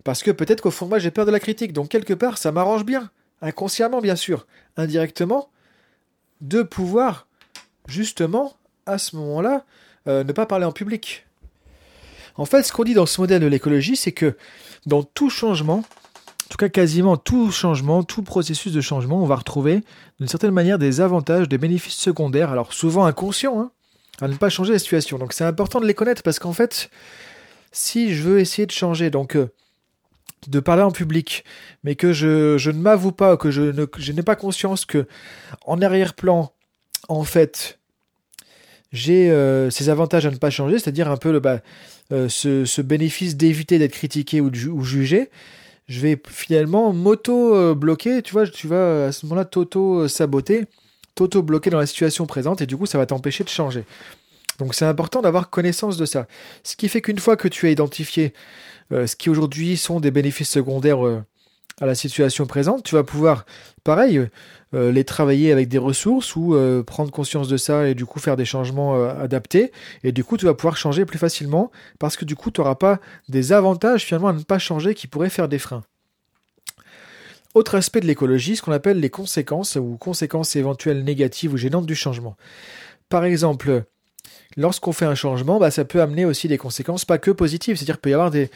Parce 0.03 0.23
que 0.23 0.31
peut-être 0.31 0.61
qu'au 0.61 0.71
fond 0.71 0.87
moi 0.87 0.99
j'ai 0.99 1.11
peur 1.11 1.25
de 1.25 1.31
la 1.31 1.39
critique, 1.39 1.73
donc 1.73 1.89
quelque 1.89 2.13
part 2.13 2.37
ça 2.37 2.51
m'arrange 2.51 2.85
bien 2.85 3.09
inconsciemment 3.41 4.01
bien 4.01 4.15
sûr, 4.15 4.45
indirectement, 4.77 5.49
de 6.41 6.63
pouvoir 6.63 7.27
justement, 7.87 8.53
à 8.85 8.97
ce 8.97 9.15
moment-là, 9.15 9.65
euh, 10.07 10.23
ne 10.23 10.31
pas 10.31 10.45
parler 10.45 10.65
en 10.65 10.71
public. 10.71 11.25
En 12.35 12.45
fait, 12.45 12.63
ce 12.63 12.71
qu'on 12.71 12.83
dit 12.83 12.93
dans 12.93 13.05
ce 13.05 13.19
modèle 13.19 13.41
de 13.41 13.47
l'écologie, 13.47 13.95
c'est 13.95 14.11
que 14.11 14.37
dans 14.85 15.03
tout 15.03 15.29
changement, 15.29 15.79
en 15.79 16.49
tout 16.49 16.57
cas 16.57 16.69
quasiment 16.69 17.17
tout 17.17 17.51
changement, 17.51 18.03
tout 18.03 18.23
processus 18.23 18.71
de 18.71 18.81
changement, 18.81 19.21
on 19.21 19.25
va 19.25 19.35
retrouver 19.35 19.83
d'une 20.19 20.27
certaine 20.27 20.51
manière 20.51 20.79
des 20.79 21.01
avantages, 21.01 21.49
des 21.49 21.57
bénéfices 21.57 21.95
secondaires, 21.95 22.51
alors 22.51 22.73
souvent 22.73 23.05
inconscients, 23.05 23.59
hein, 23.59 23.71
à 24.21 24.27
ne 24.27 24.35
pas 24.35 24.49
changer 24.49 24.73
la 24.73 24.79
situation. 24.79 25.17
Donc 25.17 25.33
c'est 25.33 25.43
important 25.43 25.79
de 25.81 25.85
les 25.85 25.93
connaître 25.93 26.23
parce 26.23 26.39
qu'en 26.39 26.53
fait, 26.53 26.89
si 27.71 28.13
je 28.13 28.23
veux 28.23 28.39
essayer 28.39 28.65
de 28.65 28.71
changer, 28.71 29.09
donc 29.09 29.35
euh, 29.35 29.51
de 30.47 30.59
parler 30.59 30.83
en 30.83 30.91
public, 30.91 31.43
mais 31.83 31.95
que 31.95 32.13
je, 32.13 32.57
je 32.57 32.71
ne 32.71 32.79
m'avoue 32.79 33.11
pas, 33.11 33.37
que 33.37 33.51
je, 33.51 33.61
ne, 33.61 33.85
je 33.97 34.11
n'ai 34.11 34.23
pas 34.23 34.35
conscience 34.35 34.85
que 34.85 35.07
en 35.65 35.81
arrière-plan, 35.81 36.51
en 37.07 37.23
fait, 37.23 37.79
j'ai 38.91 39.31
euh, 39.31 39.69
ces 39.69 39.89
avantages 39.89 40.25
à 40.25 40.31
ne 40.31 40.37
pas 40.37 40.49
changer, 40.49 40.79
c'est-à-dire 40.79 41.09
un 41.09 41.17
peu 41.17 41.31
le, 41.31 41.39
bah, 41.39 41.61
euh, 42.11 42.27
ce, 42.27 42.65
ce, 42.65 42.81
bénéfice 42.81 43.37
d'éviter 43.37 43.79
d'être 43.79 43.93
critiqué 43.93 44.41
ou, 44.41 44.49
ou 44.49 44.83
jugé, 44.83 45.29
je 45.87 45.99
vais 45.99 46.21
finalement 46.27 46.93
m'auto-bloquer, 46.93 48.21
tu 48.21 48.33
vois, 48.33 48.47
tu 48.47 48.67
vas 48.67 49.07
à 49.07 49.11
ce 49.11 49.25
moment-là 49.25 49.45
t'auto-saboter, 49.45 50.65
t'auto-bloquer 51.15 51.69
dans 51.69 51.79
la 51.79 51.85
situation 51.85 52.25
présente 52.25 52.61
et 52.61 52.65
du 52.65 52.77
coup 52.77 52.85
ça 52.85 52.97
va 52.97 53.05
t'empêcher 53.05 53.43
de 53.43 53.49
changer. 53.49 53.85
Donc 54.59 54.75
c'est 54.75 54.85
important 54.85 55.21
d'avoir 55.21 55.49
connaissance 55.49 55.97
de 55.97 56.05
ça. 56.05 56.27
Ce 56.63 56.75
qui 56.75 56.87
fait 56.87 57.01
qu'une 57.01 57.19
fois 57.19 57.35
que 57.35 57.47
tu 57.47 57.65
as 57.67 57.71
identifié 57.71 58.33
ce 58.91 59.15
qui 59.15 59.29
aujourd'hui 59.29 59.77
sont 59.77 59.99
des 59.99 60.11
bénéfices 60.11 60.49
secondaires 60.49 61.05
euh, 61.05 61.23
à 61.79 61.85
la 61.85 61.95
situation 61.95 62.45
présente, 62.45 62.83
tu 62.83 62.95
vas 62.95 63.03
pouvoir, 63.03 63.45
pareil, 63.83 64.27
euh, 64.73 64.91
les 64.91 65.03
travailler 65.03 65.51
avec 65.51 65.67
des 65.67 65.79
ressources 65.79 66.35
ou 66.35 66.55
prendre 66.85 67.11
conscience 67.11 67.47
de 67.47 67.57
ça 67.57 67.87
et 67.87 67.95
du 67.95 68.05
coup 68.05 68.19
faire 68.19 68.37
des 68.37 68.45
changements 68.45 69.03
adaptés. 69.03 69.71
Et 70.03 70.11
du 70.11 70.23
coup, 70.23 70.37
tu 70.37 70.45
vas 70.45 70.53
pouvoir 70.53 70.77
changer 70.77 71.05
plus 71.05 71.17
facilement 71.17 71.71
parce 71.97 72.17
que 72.17 72.25
du 72.25 72.35
coup, 72.35 72.51
tu 72.51 72.61
n'auras 72.61 72.75
pas 72.75 72.99
des 73.29 73.51
avantages 73.51 74.05
finalement 74.05 74.27
à 74.27 74.33
ne 74.33 74.43
pas 74.43 74.59
changer 74.59 74.93
qui 74.93 75.07
pourraient 75.07 75.29
faire 75.29 75.47
des 75.47 75.57
freins. 75.57 75.83
Autre 77.53 77.75
aspect 77.75 77.99
de 77.99 78.07
l'écologie, 78.07 78.55
ce 78.55 78.61
qu'on 78.61 78.71
appelle 78.71 78.99
les 78.99 79.09
conséquences 79.09 79.75
ou 79.75 79.97
conséquences 79.99 80.55
éventuelles 80.55 81.03
négatives 81.03 81.53
ou 81.53 81.57
gênantes 81.57 81.85
du 81.85 81.95
changement. 81.95 82.37
Par 83.09 83.25
exemple, 83.25 83.83
lorsqu'on 84.57 84.91
fait 84.91 85.05
un 85.05 85.15
changement, 85.15 85.59
bah, 85.59 85.71
ça 85.71 85.85
peut 85.85 86.01
amener 86.01 86.25
aussi 86.25 86.47
des 86.47 86.57
conséquences 86.57 87.05
pas 87.05 87.17
que 87.17 87.31
positives, 87.31 87.75
c'est-à-dire 87.75 87.95
qu'il 87.95 88.01
peut 88.01 88.09
y 88.09 88.13
avoir 88.13 88.31
des, 88.31 88.49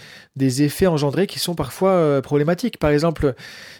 effets 0.63 0.87
engendrés 0.87 1.27
qui 1.27 1.39
sont 1.39 1.55
parfois 1.55 1.91
euh, 1.91 2.21
problématiques. 2.21 2.77
Par 2.77 2.89
exemple, 2.89 3.33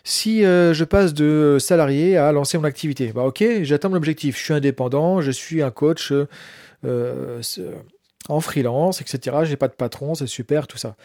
si 0.04 0.46
euh, 0.46 0.74
je 0.74 0.84
passe 0.84 1.14
de 1.14 1.58
salarié 1.60 2.18
à 2.18 2.32
lancer 2.32 2.58
mon 2.58 2.64
activité, 2.64 3.12
bah 3.14 3.24
ok, 3.24 3.44
j'atteins 3.62 3.90
mon 3.90 3.98
objectif, 3.98 4.38
je 4.38 4.44
suis 4.44 4.54
indépendant, 4.54 5.22
je 5.22 5.32
suis 5.32 5.62
un 5.62 5.72
coach 5.72 6.12
euh, 6.86 7.42
en 8.30 8.40
freelance, 8.40 9.02
etc. 9.02 9.38
J'ai 9.44 9.58
pas 9.58 9.68
de 9.68 9.74
patron, 9.74 10.16
c'est 10.16 10.28
super, 10.28 10.68
tout 10.68 10.78
ça. 10.78 10.96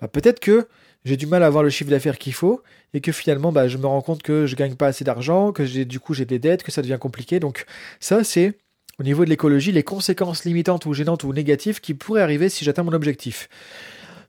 Bah, 0.00 0.08
peut-être 0.08 0.40
que 0.40 0.68
j'ai 1.04 1.16
du 1.16 1.26
mal 1.26 1.42
à 1.42 1.46
avoir 1.46 1.62
le 1.62 1.70
chiffre 1.70 1.90
d'affaires 1.90 2.18
qu'il 2.18 2.34
faut 2.34 2.62
et 2.92 3.00
que 3.00 3.12
finalement 3.12 3.52
bah, 3.52 3.68
je 3.68 3.78
me 3.78 3.86
rends 3.86 4.02
compte 4.02 4.22
que 4.22 4.46
je 4.46 4.56
gagne 4.56 4.74
pas 4.74 4.88
assez 4.88 5.04
d'argent, 5.04 5.52
que 5.52 5.64
j'ai 5.64 5.84
du 5.84 6.00
coup 6.00 6.14
j'ai 6.14 6.24
des 6.24 6.40
dettes, 6.40 6.62
que 6.62 6.72
ça 6.72 6.82
devient 6.82 6.98
compliqué. 7.00 7.38
Donc 7.38 7.64
ça 8.00 8.24
c'est 8.24 8.58
au 8.98 9.02
niveau 9.02 9.24
de 9.24 9.30
l'écologie 9.30 9.72
les 9.72 9.82
conséquences 9.82 10.44
limitantes 10.44 10.86
ou 10.86 10.94
gênantes 10.94 11.24
ou 11.24 11.32
négatives 11.32 11.80
qui 11.80 11.94
pourraient 11.94 12.22
arriver 12.22 12.48
si 12.48 12.64
j'atteins 12.64 12.82
mon 12.82 12.92
objectif. 12.92 13.48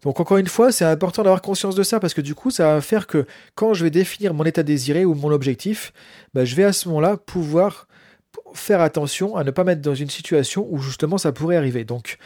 Donc 0.03 0.19
encore 0.19 0.38
une 0.38 0.47
fois, 0.47 0.71
c'est 0.71 0.86
important 0.86 1.24
d'avoir 1.24 1.41
conscience 1.41 1.75
de 1.75 1.83
ça 1.83 2.00
parce 2.00 2.13
que 2.13 2.21
du 2.21 2.36
coup, 2.36 2.51
ça 2.51 2.75
va 2.75 2.81
faire 2.81 3.07
que 3.07 3.25
quand 3.55 3.74
je 3.74 3.83
vais 3.83 3.89
définir 3.89 4.33
mon 4.33 4.43
état 4.43 4.63
désiré 4.63 5.05
ou 5.05 5.15
mon 5.15 5.31
objectif, 5.31 5.91
bah, 6.33 6.45
je 6.45 6.55
vais 6.55 6.63
à 6.63 6.74
ce 6.74 6.88
moment-là 6.89 7.17
pouvoir 7.17 7.88
faire 8.53 8.81
attention 8.81 9.36
à 9.36 9.43
ne 9.43 9.51
pas 9.51 9.63
mettre 9.63 9.81
dans 9.81 9.95
une 9.95 10.09
situation 10.09 10.67
où 10.69 10.79
justement 10.79 11.17
ça 11.17 11.31
pourrait 11.31 11.57
arriver. 11.57 11.83
Donc 11.83 12.17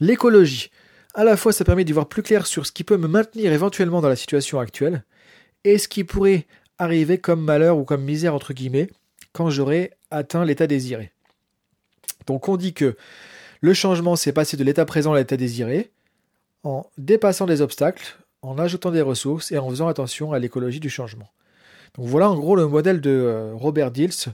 l'écologie, 0.00 0.70
à 1.14 1.24
la 1.24 1.36
fois 1.36 1.52
ça 1.52 1.64
permet 1.64 1.84
d'y 1.84 1.92
voir 1.92 2.08
plus 2.08 2.22
clair 2.22 2.46
sur 2.46 2.66
ce 2.66 2.72
qui 2.72 2.84
peut 2.84 2.96
me 2.96 3.08
maintenir 3.08 3.52
éventuellement 3.52 4.00
dans 4.00 4.08
la 4.08 4.16
situation 4.16 4.58
actuelle 4.58 5.04
et 5.64 5.78
ce 5.78 5.88
qui 5.88 6.04
pourrait 6.04 6.46
arriver 6.78 7.18
comme 7.18 7.42
malheur 7.42 7.78
ou 7.78 7.84
comme 7.84 8.02
misère 8.02 8.34
entre 8.34 8.52
guillemets 8.52 8.88
quand 9.32 9.50
j'aurai 9.50 9.92
atteint 10.10 10.44
l'état 10.44 10.66
désiré. 10.66 11.11
Donc 12.26 12.48
on 12.48 12.56
dit 12.56 12.74
que 12.74 12.96
le 13.60 13.74
changement, 13.74 14.16
c'est 14.16 14.32
passer 14.32 14.56
de 14.56 14.64
l'état 14.64 14.84
présent 14.84 15.12
à 15.12 15.18
l'état 15.18 15.36
désiré 15.36 15.90
en 16.64 16.86
dépassant 16.98 17.46
des 17.46 17.60
obstacles, 17.60 18.16
en 18.42 18.58
ajoutant 18.58 18.90
des 18.90 19.02
ressources 19.02 19.52
et 19.52 19.58
en 19.58 19.68
faisant 19.70 19.88
attention 19.88 20.32
à 20.32 20.38
l'écologie 20.38 20.80
du 20.80 20.90
changement. 20.90 21.28
Donc 21.96 22.06
voilà 22.06 22.30
en 22.30 22.36
gros 22.36 22.56
le 22.56 22.66
modèle 22.66 23.00
de 23.00 23.10
euh, 23.10 23.52
Robert 23.54 23.90
Dills 23.90 24.32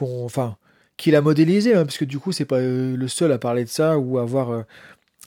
enfin, 0.00 0.56
qu'il 0.96 1.14
a 1.14 1.20
modélisé, 1.20 1.74
hein, 1.74 1.84
parce 1.84 1.98
que 1.98 2.04
du 2.04 2.18
coup 2.18 2.32
c'est 2.32 2.44
pas 2.44 2.58
euh, 2.58 2.96
le 2.96 3.08
seul 3.08 3.30
à 3.32 3.38
parler 3.38 3.64
de 3.64 3.68
ça 3.68 3.98
ou 3.98 4.18
à 4.18 4.22
avoir 4.22 4.50
euh, 4.50 4.62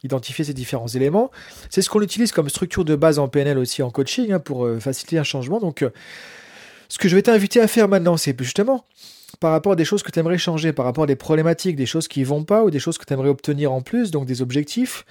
identifié 0.04 0.44
ces 0.44 0.54
différents 0.54 0.88
éléments. 0.88 1.32
C'est 1.70 1.82
ce 1.82 1.90
qu'on 1.90 2.02
utilise 2.02 2.32
comme 2.32 2.50
structure 2.50 2.84
de 2.84 2.96
base 2.96 3.20
en 3.20 3.28
PNL 3.28 3.58
aussi 3.58 3.82
en 3.82 3.92
coaching 3.92 4.32
hein, 4.32 4.40
pour 4.40 4.68
faciliter 4.80 5.18
un 5.20 5.24
changement. 5.24 5.60
Donc 5.60 5.86
ce 6.90 6.98
que 6.98 7.08
je 7.08 7.16
vais 7.16 7.22
t'inviter 7.22 7.62
à 7.62 7.68
faire 7.68 7.88
maintenant, 7.88 8.18
c'est 8.18 8.38
justement 8.42 8.84
par 9.40 9.52
rapport 9.52 9.74
à 9.74 9.76
des 9.76 9.86
choses 9.86 10.04
que 10.04 10.12
tu 10.12 10.20
aimerais 10.20 10.38
changer, 10.38 10.74
par 10.74 10.86
rapport 10.86 11.04
à 11.04 11.08
des 11.08 11.16
problématiques, 11.16 11.76
des 11.76 11.86
choses 11.86 12.08
qui 12.08 12.24
vont 12.24 12.44
pas 12.44 12.64
ou 12.64 12.72
des 12.72 12.80
choses 12.80 12.98
que 12.98 13.06
tu 13.06 13.14
aimerais 13.14 13.30
obtenir 13.30 13.72
en 13.72 13.82
plus, 13.82 14.12
donc 14.12 14.26
des 14.26 14.42
objectifs. 14.42 15.06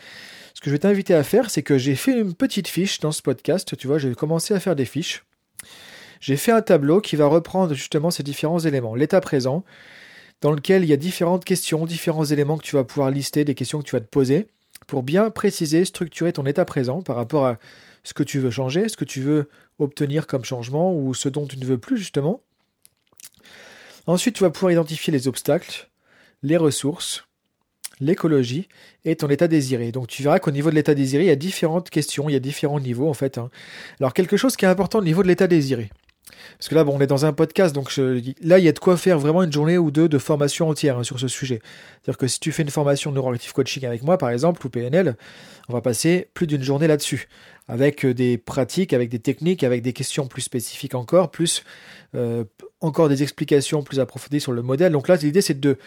Ce 0.55 0.61
que 0.61 0.71
je 0.71 0.73
vais 0.73 0.79
t'inviter 0.79 1.15
à 1.15 1.23
faire, 1.23 1.51
c'est 1.51 1.63
que 1.63 1.77
j'ai 1.77 1.95
fait 1.95 2.19
une 2.19 2.35
petite 2.35 2.69
fiche 2.69 3.01
dans 3.01 3.13
ce 3.13 3.23
podcast, 3.23 3.77
tu 3.77 3.87
vois, 3.87 3.99
j'ai 3.99 4.15
commencé 4.15 4.55
à 4.55 4.61
faire 4.61 4.75
des 4.75 4.87
fiches. 4.87 5.25
J'ai 6.21 6.37
fait 6.37 6.53
un 6.53 6.63
tableau 6.63 7.01
qui 7.01 7.17
va 7.17 7.27
reprendre 7.27 7.75
justement 7.75 8.11
ces 8.11 8.23
différents 8.23 8.59
éléments. 8.59 8.95
L'état 8.95 9.21
présent, 9.21 9.65
dans 10.41 10.53
lequel 10.53 10.83
il 10.83 10.89
y 10.89 10.95
a 10.95 10.97
différentes 10.97 11.45
questions, 11.45 11.85
différents 11.85 12.25
éléments 12.25 12.57
que 12.57 12.65
tu 12.65 12.75
vas 12.75 12.85
pouvoir 12.85 13.11
lister, 13.11 13.45
des 13.45 13.55
questions 13.55 13.81
que 13.81 13.85
tu 13.85 13.95
vas 13.95 14.01
te 14.01 14.09
poser, 14.09 14.49
pour 14.87 15.03
bien 15.03 15.31
préciser, 15.31 15.85
structurer 15.85 16.33
ton 16.33 16.47
état 16.47 16.65
présent 16.65 17.03
par 17.03 17.17
rapport 17.17 17.47
à 17.47 17.59
ce 18.03 18.15
que 18.15 18.23
tu 18.23 18.39
veux 18.39 18.51
changer, 18.51 18.89
ce 18.89 18.97
que 18.97 19.05
tu 19.05 19.21
veux 19.21 19.49
obtenir 19.79 20.27
comme 20.27 20.45
changement 20.45 20.95
ou 20.95 21.13
ce 21.13 21.29
dont 21.29 21.47
tu 21.47 21.59
ne 21.59 21.65
veux 21.65 21.79
plus 21.79 21.99
justement. 21.99 22.43
Ensuite, 24.07 24.37
tu 24.37 24.45
vas 24.45 24.51
pouvoir 24.51 24.73
identifier 24.73 25.13
les 25.13 25.29
obstacles, 25.29 25.89
les 26.43 26.57
ressources, 26.57 27.25
l'écologie 28.01 28.69
et 29.05 29.17
ton 29.17 29.29
état 29.29 29.49
désiré. 29.49 29.93
Donc 29.93 30.09
tu 30.09 30.23
verras 30.23 30.39
qu'au 30.39 30.51
niveau 30.51 30.71
de 30.71 30.75
l'état 30.75 30.95
désiré, 30.95 31.25
il 31.25 31.29
y 31.29 31.31
a 31.31 31.37
différentes 31.37 31.91
questions, 31.91 32.29
il 32.29 32.33
y 32.33 32.37
a 32.37 32.41
différents 32.41 32.81
niveaux 32.81 33.09
en 33.09 33.15
fait. 33.15 33.39
Hein. 33.39 33.51
Alors 34.01 34.13
quelque 34.13 34.37
chose 34.37 34.57
qui 34.57 34.65
est 34.65 34.69
important 34.69 34.99
au 34.99 35.05
niveau 35.05 35.23
de 35.23 35.29
l'état 35.29 35.47
désiré. 35.47 35.91
Parce 36.59 36.69
que 36.69 36.75
là, 36.75 36.85
bon, 36.85 36.97
on 36.97 37.01
est 37.01 37.07
dans 37.07 37.27
un 37.27 37.33
podcast, 37.33 37.75
donc 37.75 37.95
là, 37.97 38.59
il 38.59 38.65
y 38.65 38.69
a 38.69 38.73
de 38.73 38.79
quoi 38.79 38.97
faire 38.97 39.19
vraiment 39.19 39.43
une 39.43 39.53
journée 39.53 39.79
ou 39.79 39.91
deux 39.91 40.09
de 40.09 40.19
formation 40.19 40.69
entière 40.69 40.99
hein, 40.99 41.05
sur 41.05 41.19
ce 41.19 41.29
sujet. 41.29 41.61
C'est-à-dire 42.03 42.19
que 42.19 42.27
si 42.27 42.41
tu 42.41 42.53
fais 42.53 42.63
une 42.63 42.71
formation 42.71 43.11
de 43.11 43.17
neuroactive 43.17 43.53
coaching 43.53 43.85
avec 43.85 44.03
moi, 44.03 44.19
par 44.19 44.31
exemple, 44.31 44.65
ou 44.67 44.71
PNL, 44.71 45.17
on 45.69 45.73
va 45.73 45.81
passer 45.81 46.29
plus 46.35 46.47
d'une 46.47 46.63
journée 46.63 46.87
là-dessus, 46.87 47.29
avec 47.69 48.05
euh, 48.05 48.15
des 48.15 48.39
pratiques, 48.39 48.93
avec 48.93 49.09
des 49.09 49.19
techniques, 49.19 49.65
avec 49.65 49.83
des 49.83 49.93
questions 49.93 50.27
plus 50.27 50.43
spécifiques 50.43 50.95
encore, 50.95 51.31
plus 51.31 51.65
euh, 52.15 52.45
encore 52.81 53.09
des 53.09 53.23
explications 53.23 53.83
plus 53.83 54.01
approfondies 54.01 54.41
sur 54.41 54.53
le 54.53 54.63
modèle. 54.63 54.93
Donc 54.93 55.09
là, 55.09 55.17
l'idée, 55.17 55.41
c'est 55.41 55.59
de 55.59 55.79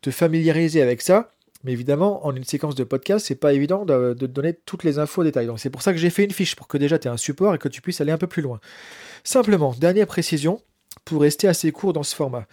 te 0.00 0.10
familiariser 0.10 0.82
avec 0.82 1.00
ça. 1.00 1.30
Mais 1.64 1.72
évidemment, 1.72 2.26
en 2.26 2.36
une 2.36 2.44
séquence 2.44 2.74
de 2.74 2.84
podcast, 2.84 3.26
c'est 3.26 3.34
pas 3.34 3.54
évident 3.54 3.84
de, 3.86 4.12
donner 4.12 4.52
toutes 4.52 4.84
les 4.84 4.98
infos 4.98 5.22
au 5.22 5.24
détail. 5.24 5.46
Donc 5.46 5.58
c'est 5.58 5.70
pour 5.70 5.82
ça 5.82 5.92
que 5.92 5.98
j'ai 5.98 6.10
fait 6.10 6.24
une 6.24 6.30
fiche, 6.30 6.56
pour 6.56 6.68
que 6.68 6.76
déjà 6.76 6.98
tu 6.98 7.08
aies 7.08 7.10
un 7.10 7.16
support 7.16 7.54
et 7.54 7.58
que 7.58 7.68
tu 7.68 7.80
puisses 7.80 8.00
aller 8.00 8.12
un 8.12 8.18
peu 8.18 8.26
plus 8.26 8.42
loin. 8.42 8.60
Simplement, 9.24 9.74
dernière 9.78 10.06
précision, 10.06 10.60
pour 11.04 11.22
rester 11.22 11.48
assez 11.48 11.72
court 11.72 11.94
dans 11.94 12.02
ce 12.02 12.14
format. 12.14 12.46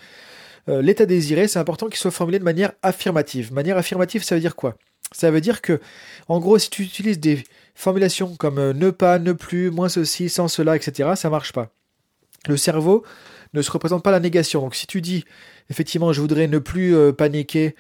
Euh, 0.70 0.82
l'état 0.82 1.06
désiré, 1.06 1.48
c'est 1.48 1.60
important 1.60 1.88
qu'il 1.88 1.98
soit 1.98 2.12
formulé 2.12 2.40
de 2.40 2.44
manière 2.44 2.72
affirmative. 2.84 3.52
Manière 3.52 3.78
affirmative, 3.78 4.24
ça 4.24 4.36
veut 4.36 4.42
dire 4.42 4.56
quoi? 4.56 4.78
Ça 5.12 5.30
veut 5.30 5.42
dire 5.42 5.62
que, 5.62 5.82
en 6.30 6.40
gros, 6.40 6.58
si 6.58 6.70
tu 6.70 6.84
utilises 6.84 7.20
des 7.20 7.44
formulations 7.76 8.36
comme 8.36 8.60
euh, 8.60 8.74
ne 8.74 8.92
pas, 8.92 9.20
ne 9.20 9.34
plus, 9.34 9.72
moins 9.72 9.90
ceci, 9.90 10.30
sans 10.30 10.48
cela, 10.48 10.76
etc., 10.76 11.12
ça 11.16 11.30
marche 11.30 11.52
pas. 11.52 11.74
Le 12.48 12.56
cerveau 12.56 13.04
ne 13.54 13.62
se 13.62 13.72
représente 13.72 14.04
pas 14.04 14.12
la 14.12 14.20
négation. 14.20 14.62
Donc 14.62 14.76
si 14.76 14.88
tu 14.88 15.02
dis 15.02 15.26
effectivement 15.70 16.14
je 16.14 16.22
voudrais 16.22 16.48
ne 16.48 16.60
plus 16.60 16.96
euh, 16.96 17.12
paniquer 17.12 17.76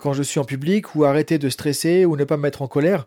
quand 0.00 0.12
je 0.12 0.22
suis 0.22 0.38
en 0.38 0.44
public 0.44 0.94
ou 0.94 1.04
arrêter 1.04 1.38
de 1.38 1.48
stresser 1.48 2.04
ou 2.04 2.16
ne 2.16 2.24
pas 2.24 2.36
me 2.36 2.42
mettre 2.42 2.62
en 2.62 2.68
colère, 2.68 3.06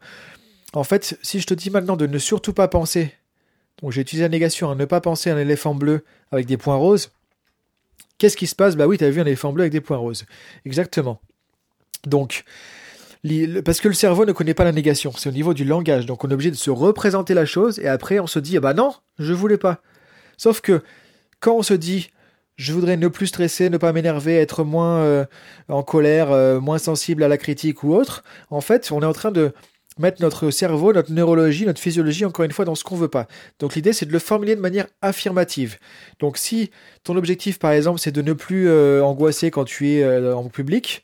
en 0.73 0.84
fait, 0.84 1.17
si 1.21 1.39
je 1.39 1.45
te 1.45 1.54
dis 1.54 1.69
maintenant 1.69 1.95
de 1.95 2.08
ne 2.08 2.17
surtout 2.17 2.52
pas 2.52 2.67
penser 2.67 3.13
donc 3.82 3.91
j'ai 3.91 4.02
utilisé 4.02 4.23
la 4.23 4.30
négation, 4.30 4.71
à 4.71 4.76
ne 4.76 4.86
pas 4.86 5.02
penser 5.02 5.30
à 5.30 5.36
un 5.36 5.39
éléphant 5.39 5.76
bleu 5.76 6.04
avec 6.32 6.45
des 6.45 6.58
points 6.58 6.76
roses. 6.76 7.12
Qu'est-ce 8.17 8.38
qui 8.38 8.47
se 8.47 8.56
passe? 8.56 8.76
Bah 8.76 8.88
oui, 8.88 8.97
tu 8.97 9.04
as 9.04 9.10
vu 9.10 9.19
un 9.19 9.26
éléphant 9.26 9.52
bleu 9.52 9.63
avec 9.63 9.73
des 9.73 9.82
points 9.82 9.97
roses. 9.97 10.26
Exactement. 10.65 11.19
Donc, 12.06 12.43
parce 13.65 13.82
que 13.82 13.88
le 13.88 13.93
cerveau 13.93 14.26
ne 14.26 14.32
connaît 14.32 14.54
pas 14.54 14.63
la 14.63 14.71
négation, 14.71 15.12
c'est 15.17 15.30
au 15.30 15.34
niveau 15.34 15.54
du 15.54 15.65
langage. 15.65 16.06
Donc 16.06 16.23
on 16.23 16.30
est 16.30 16.34
obligé 16.34 16.52
de 16.52 16.56
se 16.56 16.69
représenter 16.69 17.34
la 17.34 17.45
chose 17.45 17.80
et 17.80 17.88
après 17.88 18.19
on 18.19 18.28
se 18.28 18.39
dit, 18.39 18.58
ah 18.58 18.62
bah 18.62 18.73
non, 18.73 18.93
je 19.19 19.34
voulais 19.34 19.58
pas. 19.58 19.82
Sauf 20.38 20.62
que 20.62 20.82
quand 21.43 21.58
on 21.58 21.62
se 21.62 21.73
dit, 21.73 22.10
je 22.56 22.71
voudrais 22.71 22.95
ne 22.95 23.10
plus 23.10 23.27
stresser, 23.27 23.69
ne 23.69 23.77
pas 23.77 23.91
m'énerver, 23.91 24.38
être 24.38 24.63
moins 24.63 24.99
euh, 24.99 25.25
en 25.67 25.84
colère, 25.84 26.32
euh, 26.32 26.62
moins 26.62 26.77
sensible 26.77 27.21
à 27.21 27.27
la 27.27 27.38
critique 27.38 27.84
ou 27.84 27.93
autre, 27.93 28.23
en 28.49 28.62
fait, 28.62 28.89
on 28.93 29.01
est 29.01 29.06
en 29.06 29.12
train 29.12 29.32
de 29.32 29.51
mettre 29.99 30.21
notre 30.21 30.51
cerveau, 30.51 30.93
notre 30.93 31.12
neurologie, 31.12 31.65
notre 31.65 31.82
physiologie, 31.82 32.23
encore 32.23 32.45
une 32.45 32.53
fois, 32.53 32.63
dans 32.63 32.75
ce 32.75 32.86
qu'on 32.86 32.95
veut 32.95 33.10
pas. 33.10 33.27
Donc 33.60 33.75
l'idée, 33.75 33.91
c'est 33.91 34.06
de 34.06 34.13
le 34.13 34.19
formuler 34.19 34.56
de 34.56 34.62
manière 34.62 34.88
affirmative. 35.01 35.79
Donc 36.19 36.38
si 36.38 36.71
ton 37.03 37.17
objectif, 37.17 37.60
par 37.60 37.71
exemple, 37.71 37.99
c'est 37.99 38.13
de 38.13 38.21
ne 38.21 38.32
plus 38.32 38.69
euh, 38.69 39.03
angoisser 39.03 39.51
quand 39.51 39.65
tu 39.65 39.89
es 39.89 40.32
en 40.32 40.47
public, 40.47 41.03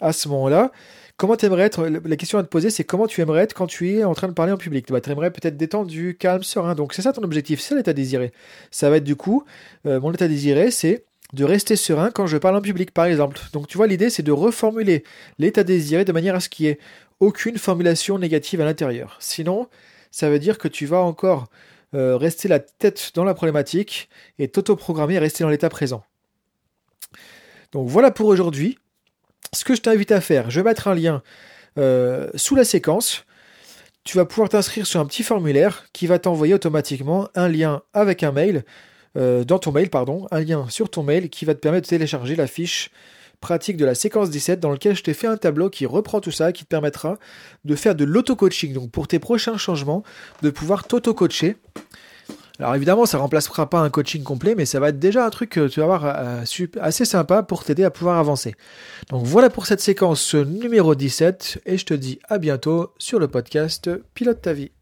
à 0.00 0.12
ce 0.12 0.28
moment-là, 0.28 0.72
comment 1.18 1.36
tu 1.36 1.44
aimerais 1.44 1.64
être 1.64 1.86
La 1.86 2.16
question 2.16 2.38
à 2.38 2.42
te 2.42 2.48
poser, 2.48 2.70
c'est 2.70 2.84
comment 2.84 3.06
tu 3.06 3.20
aimerais 3.20 3.42
être 3.42 3.52
quand 3.52 3.66
tu 3.66 3.90
es 3.90 4.04
en 4.04 4.14
train 4.14 4.28
de 4.28 4.32
parler 4.32 4.52
en 4.52 4.56
public 4.56 4.90
bah, 4.90 5.02
Tu 5.02 5.10
aimerais 5.10 5.30
peut-être 5.30 5.58
détendu, 5.58 6.16
calme, 6.18 6.42
serein. 6.42 6.74
Donc 6.74 6.94
c'est 6.94 7.02
ça 7.02 7.12
ton 7.12 7.22
objectif, 7.22 7.60
c'est 7.60 7.74
l'état 7.74 7.92
désiré. 7.92 8.32
Ça 8.70 8.88
va 8.88 8.96
être 8.96 9.04
du 9.04 9.16
coup, 9.16 9.44
euh, 9.84 10.00
mon 10.00 10.12
état 10.12 10.28
désiré, 10.28 10.70
c'est 10.70 11.04
de 11.34 11.44
rester 11.44 11.76
serein 11.76 12.10
quand 12.10 12.26
je 12.26 12.38
parle 12.38 12.56
en 12.56 12.62
public, 12.62 12.92
par 12.92 13.04
exemple. 13.04 13.38
Donc 13.52 13.66
tu 13.66 13.76
vois, 13.76 13.86
l'idée, 13.86 14.08
c'est 14.08 14.22
de 14.22 14.32
reformuler 14.32 15.04
l'état 15.38 15.64
désiré 15.64 16.06
de 16.06 16.12
manière 16.12 16.36
à 16.36 16.40
ce 16.40 16.48
qu'il 16.48 16.66
y 16.66 16.68
ait 16.70 16.78
aucune 17.20 17.58
formulation 17.58 18.18
négative 18.18 18.62
à 18.62 18.64
l'intérieur. 18.64 19.16
Sinon, 19.20 19.68
ça 20.10 20.30
veut 20.30 20.38
dire 20.38 20.56
que 20.56 20.68
tu 20.68 20.86
vas 20.86 21.00
encore 21.00 21.48
euh, 21.94 22.16
rester 22.16 22.48
la 22.48 22.60
tête 22.60 23.10
dans 23.14 23.24
la 23.24 23.34
problématique 23.34 24.08
et 24.38 24.48
t'autoprogrammer 24.48 25.14
et 25.14 25.18
rester 25.18 25.42
dans 25.42 25.50
l'état 25.50 25.68
présent. 25.68 26.04
Donc 27.72 27.88
voilà 27.88 28.10
pour 28.10 28.28
aujourd'hui. 28.28 28.78
Ce 29.52 29.64
que 29.64 29.74
je 29.74 29.80
t'invite 29.80 30.12
à 30.12 30.20
faire, 30.20 30.50
je 30.50 30.60
vais 30.60 30.64
mettre 30.64 30.88
un 30.88 30.94
lien 30.94 31.22
euh, 31.78 32.28
sous 32.34 32.54
la 32.54 32.64
séquence. 32.64 33.24
tu 34.04 34.16
vas 34.16 34.24
pouvoir 34.24 34.48
t'inscrire 34.48 34.86
sur 34.86 35.00
un 35.00 35.06
petit 35.06 35.22
formulaire 35.22 35.86
qui 35.92 36.06
va 36.06 36.18
t'envoyer 36.18 36.54
automatiquement 36.54 37.28
un 37.34 37.48
lien 37.48 37.82
avec 37.92 38.22
un 38.22 38.32
mail, 38.32 38.64
euh, 39.16 39.44
dans 39.44 39.58
ton 39.58 39.72
mail, 39.72 39.90
pardon, 39.90 40.26
un 40.30 40.40
lien 40.40 40.66
sur 40.68 40.90
ton 40.90 41.02
mail 41.02 41.30
qui 41.30 41.44
va 41.44 41.54
te 41.54 41.60
permettre 41.60 41.86
de 41.86 41.90
télécharger 41.90 42.36
la 42.36 42.46
fiche 42.46 42.90
pratique 43.40 43.76
de 43.76 43.84
la 43.84 43.94
séquence 43.94 44.30
17 44.30 44.60
dans 44.60 44.70
lequel 44.70 44.96
je 44.96 45.02
t'ai 45.02 45.14
fait 45.14 45.26
un 45.26 45.36
tableau 45.36 45.70
qui 45.70 45.86
reprend 45.86 46.20
tout 46.20 46.30
ça, 46.30 46.52
qui 46.52 46.64
te 46.64 46.68
permettra 46.68 47.18
de 47.64 47.74
faire 47.76 47.94
de 47.94 48.04
l'auto-coaching. 48.04 48.72
Donc 48.72 48.90
pour 48.90 49.08
tes 49.08 49.18
prochains 49.18 49.56
changements, 49.56 50.02
de 50.42 50.50
pouvoir 50.50 50.86
t'auto-coacher. 50.86 51.56
Alors 52.58 52.74
évidemment, 52.74 53.06
ça 53.06 53.18
remplacera 53.18 53.70
pas 53.70 53.80
un 53.80 53.90
coaching 53.90 54.22
complet, 54.22 54.54
mais 54.56 54.66
ça 54.66 54.80
va 54.80 54.88
être 54.88 54.98
déjà 54.98 55.24
un 55.24 55.30
truc 55.30 55.50
que 55.50 55.68
tu 55.68 55.80
vas 55.80 55.86
voir 55.86 56.04
euh, 56.04 56.44
assez 56.80 57.04
sympa 57.04 57.42
pour 57.42 57.64
t'aider 57.64 57.84
à 57.84 57.90
pouvoir 57.90 58.18
avancer. 58.18 58.54
Donc 59.10 59.24
voilà 59.24 59.48
pour 59.48 59.66
cette 59.66 59.80
séquence 59.80 60.34
numéro 60.34 60.94
17, 60.94 61.62
et 61.66 61.78
je 61.78 61.86
te 61.86 61.94
dis 61.94 62.18
à 62.28 62.38
bientôt 62.38 62.92
sur 62.98 63.18
le 63.18 63.28
podcast 63.28 63.90
Pilote 64.14 64.42
ta 64.42 64.52
vie. 64.52 64.72